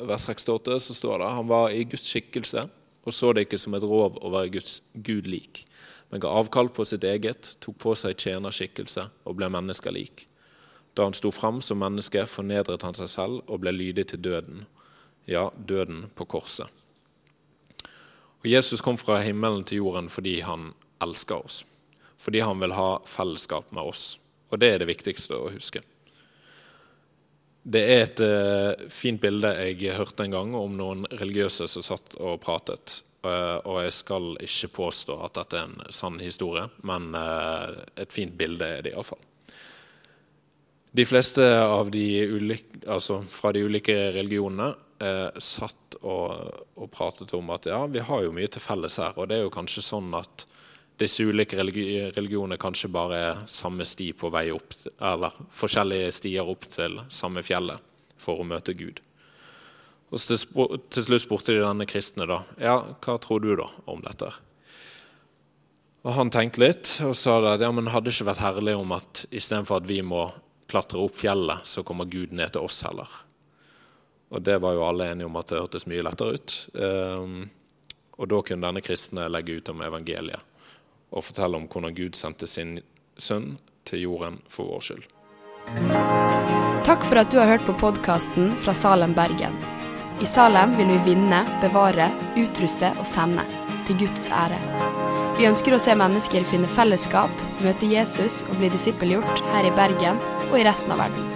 vers 0.05 0.29
68 0.29 0.79
så 0.87 0.95
står 0.95 1.21
det 1.21 1.35
han 1.35 1.47
var 1.49 1.73
i 1.73 1.83
Guds 1.89 2.07
skikkelse 2.07 2.65
og 3.05 3.13
så 3.13 3.31
det 3.33 3.45
ikke 3.45 3.59
som 3.61 3.75
et 3.77 3.85
rov 3.85 4.17
å 4.21 4.31
være 4.33 4.53
Guds 4.57 4.79
Gud 4.93 5.29
lik, 5.29 5.63
men 6.09 6.21
ga 6.21 6.31
avkall 6.37 6.71
på 6.73 6.85
sitt 6.87 7.05
eget, 7.05 7.55
tok 7.61 7.77
på 7.81 7.93
seg 7.97 8.17
tjenerskikkelse 8.21 9.07
og 9.25 9.37
ble 9.37 9.49
menneskelik. 9.53 10.25
Da 10.95 11.07
han 11.07 11.15
sto 11.17 11.31
fram 11.33 11.61
som 11.65 11.81
menneske, 11.81 12.23
fornedret 12.29 12.85
han 12.85 12.95
seg 12.97 13.09
selv 13.11 13.41
og 13.45 13.61
ble 13.63 13.73
lydig 13.75 14.07
til 14.11 14.21
døden, 14.23 14.65
ja, 15.29 15.49
døden 15.57 16.05
på 16.15 16.27
korset. 16.35 16.69
Og 18.45 18.49
Jesus 18.49 18.81
kom 18.85 18.97
fra 18.97 19.19
himmelen 19.25 19.65
til 19.65 19.81
jorden 19.81 20.07
fordi 20.09 20.39
han 20.45 20.69
elsker 21.03 21.41
oss, 21.41 21.63
fordi 22.21 22.45
han 22.45 22.61
vil 22.61 22.77
ha 22.77 22.89
fellesskap 23.09 23.73
med 23.73 23.89
oss. 23.89 24.15
Og 24.53 24.61
det 24.61 24.69
er 24.71 24.81
det 24.81 24.89
viktigste 24.93 25.35
å 25.35 25.49
huske. 25.51 25.81
Det 27.65 27.81
er 27.81 28.03
et 28.03 28.21
uh, 28.21 28.87
fint 28.93 29.17
bilde 29.21 29.49
jeg 29.57 29.97
hørte 29.97 30.27
en 30.27 30.35
gang 30.35 30.51
om 30.57 30.75
noen 30.77 31.05
religiøse 31.17 31.65
som 31.71 31.85
satt 31.85 32.17
og 32.21 32.37
pratet. 32.43 32.99
Uh, 33.25 33.57
og 33.65 33.79
jeg 33.81 33.95
skal 33.95 34.27
ikke 34.45 34.69
påstå 34.75 35.15
at 35.25 35.39
dette 35.39 35.57
er 35.57 35.71
en 35.71 35.93
sann 35.93 36.19
historie, 36.21 36.67
men 36.85 37.09
uh, 37.17 37.73
et 37.97 38.13
fint 38.13 38.35
bilde 38.37 38.67
er 38.69 38.85
det 38.85 38.93
iallfall. 38.93 39.23
De 40.95 41.07
fleste 41.09 41.43
av 41.43 41.89
de 41.91 42.05
ulike, 42.29 42.85
altså 42.85 43.23
fra 43.33 43.51
de 43.51 43.65
ulike 43.65 43.95
religionene 44.15 44.71
satt 45.43 45.97
og, 46.07 46.53
og, 46.77 46.85
pratet 46.93 47.33
om 47.35 47.49
at 47.51 47.65
ja, 47.67 47.81
vi 47.91 47.99
har 47.99 48.21
jo 48.23 48.31
mye 48.31 48.47
til 48.47 48.63
felles 48.63 48.95
her. 49.01 49.17
Og 49.19 49.27
det 49.27 49.35
er 49.35 49.43
jo 49.43 49.51
kanskje 49.51 49.83
sånn 49.83 50.13
at 50.15 50.45
disse 50.97 51.23
ulike 51.23 51.57
religioner 51.59 52.57
kanskje 52.57 52.91
bare 52.91 53.17
er 53.19 53.41
samme 53.51 53.85
sti 53.87 54.11
på 54.15 54.29
vei 54.31 54.47
opp, 54.55 54.75
eller 54.99 55.35
forskjellige 55.51 56.13
stier 56.15 56.47
opp 56.47 56.67
til 56.71 57.01
samme 57.11 57.43
fjellet 57.43 57.83
for 58.21 58.39
å 58.39 58.47
møte 58.47 58.75
Gud. 58.77 59.01
Og 60.13 60.21
til 60.21 61.03
slutt 61.03 61.25
spurte 61.25 61.55
de 61.55 61.63
denne 61.63 61.87
kristne 61.89 62.27
da, 62.29 62.39
ja, 62.61 62.77
hva 63.03 63.17
tror 63.19 63.43
du 63.43 63.51
da 63.59 63.67
om 63.91 64.03
dette. 64.05 64.29
Og 66.05 66.13
Han 66.13 66.31
tenkte 66.31 66.61
litt 66.61 66.91
og 67.03 67.15
sa 67.17 67.39
at 67.51 67.63
ja, 67.65 67.71
men 67.73 67.89
hadde 67.91 68.13
ikke 68.13 68.29
vært 68.29 68.43
herlig 68.43 68.77
om 68.77 68.93
at 68.95 69.25
istedenfor 69.33 69.81
at 69.81 69.89
vi 69.89 69.99
må 70.05 70.29
klatre 70.69 71.01
opp 71.01 71.17
fjellet, 71.17 71.65
så 71.67 71.83
kommer 71.85 72.07
Gud 72.09 72.31
ned 72.33 72.53
til 72.53 72.65
oss 72.65 72.79
heller. 72.85 73.09
Og 74.31 74.41
det 74.41 74.57
var 74.61 74.73
jo 74.77 74.85
alle 74.85 75.11
enige 75.11 75.27
om 75.27 75.35
at 75.37 75.51
det 75.51 75.59
hørtes 75.59 75.85
mye 75.89 76.05
lettere 76.05 76.37
ut. 76.37 76.55
Um, 76.73 77.43
og 78.15 78.29
da 78.31 78.39
kunne 78.45 78.69
denne 78.69 78.83
kristne 78.85 79.27
legge 79.29 79.59
ut 79.59 79.69
om 79.73 79.83
evangeliet 79.85 80.54
og 81.15 81.23
fortelle 81.23 81.57
om 81.57 81.67
hvordan 81.71 81.95
Gud 81.95 82.17
sendte 82.19 82.47
sin 82.49 82.77
sønn 83.17 83.55
til 83.87 84.05
jorden 84.05 84.41
for 84.51 84.69
vår 84.69 84.83
skyld. 84.89 85.05
Takk 86.85 87.05
for 87.07 87.17
at 87.17 87.31
du 87.33 87.39
har 87.41 87.49
hørt 87.49 87.65
på 87.65 87.73
podkasten 87.79 88.51
fra 88.61 88.75
Salem, 88.77 89.15
Bergen. 89.17 89.55
I 90.21 90.27
Salem 90.29 90.75
vil 90.77 90.91
vi 90.93 90.99
vinne, 91.11 91.41
bevare, 91.63 92.11
utruste 92.39 92.91
og 92.99 93.07
sende, 93.09 93.43
til 93.87 93.97
Guds 94.03 94.29
ære. 94.33 94.59
Vi 95.35 95.47
ønsker 95.49 95.75
å 95.75 95.81
se 95.81 95.95
mennesker 95.97 96.45
finne 96.47 96.69
fellesskap, 96.77 97.33
møte 97.65 97.89
Jesus 97.89 98.39
og 98.45 98.55
bli 98.61 98.69
disippelgjort 98.71 99.43
her 99.51 99.67
i 99.67 99.73
Bergen 99.75 100.21
og 100.51 100.59
i 100.59 100.63
resten 100.67 100.95
av 100.95 101.03
verden. 101.03 101.33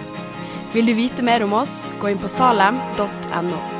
Vil 0.72 0.86
du 0.86 0.94
vite 0.94 1.26
mer 1.26 1.44
om 1.44 1.58
oss, 1.58 1.82
gå 2.00 2.12
inn 2.12 2.22
på 2.22 2.30
salem.no. 2.30 3.79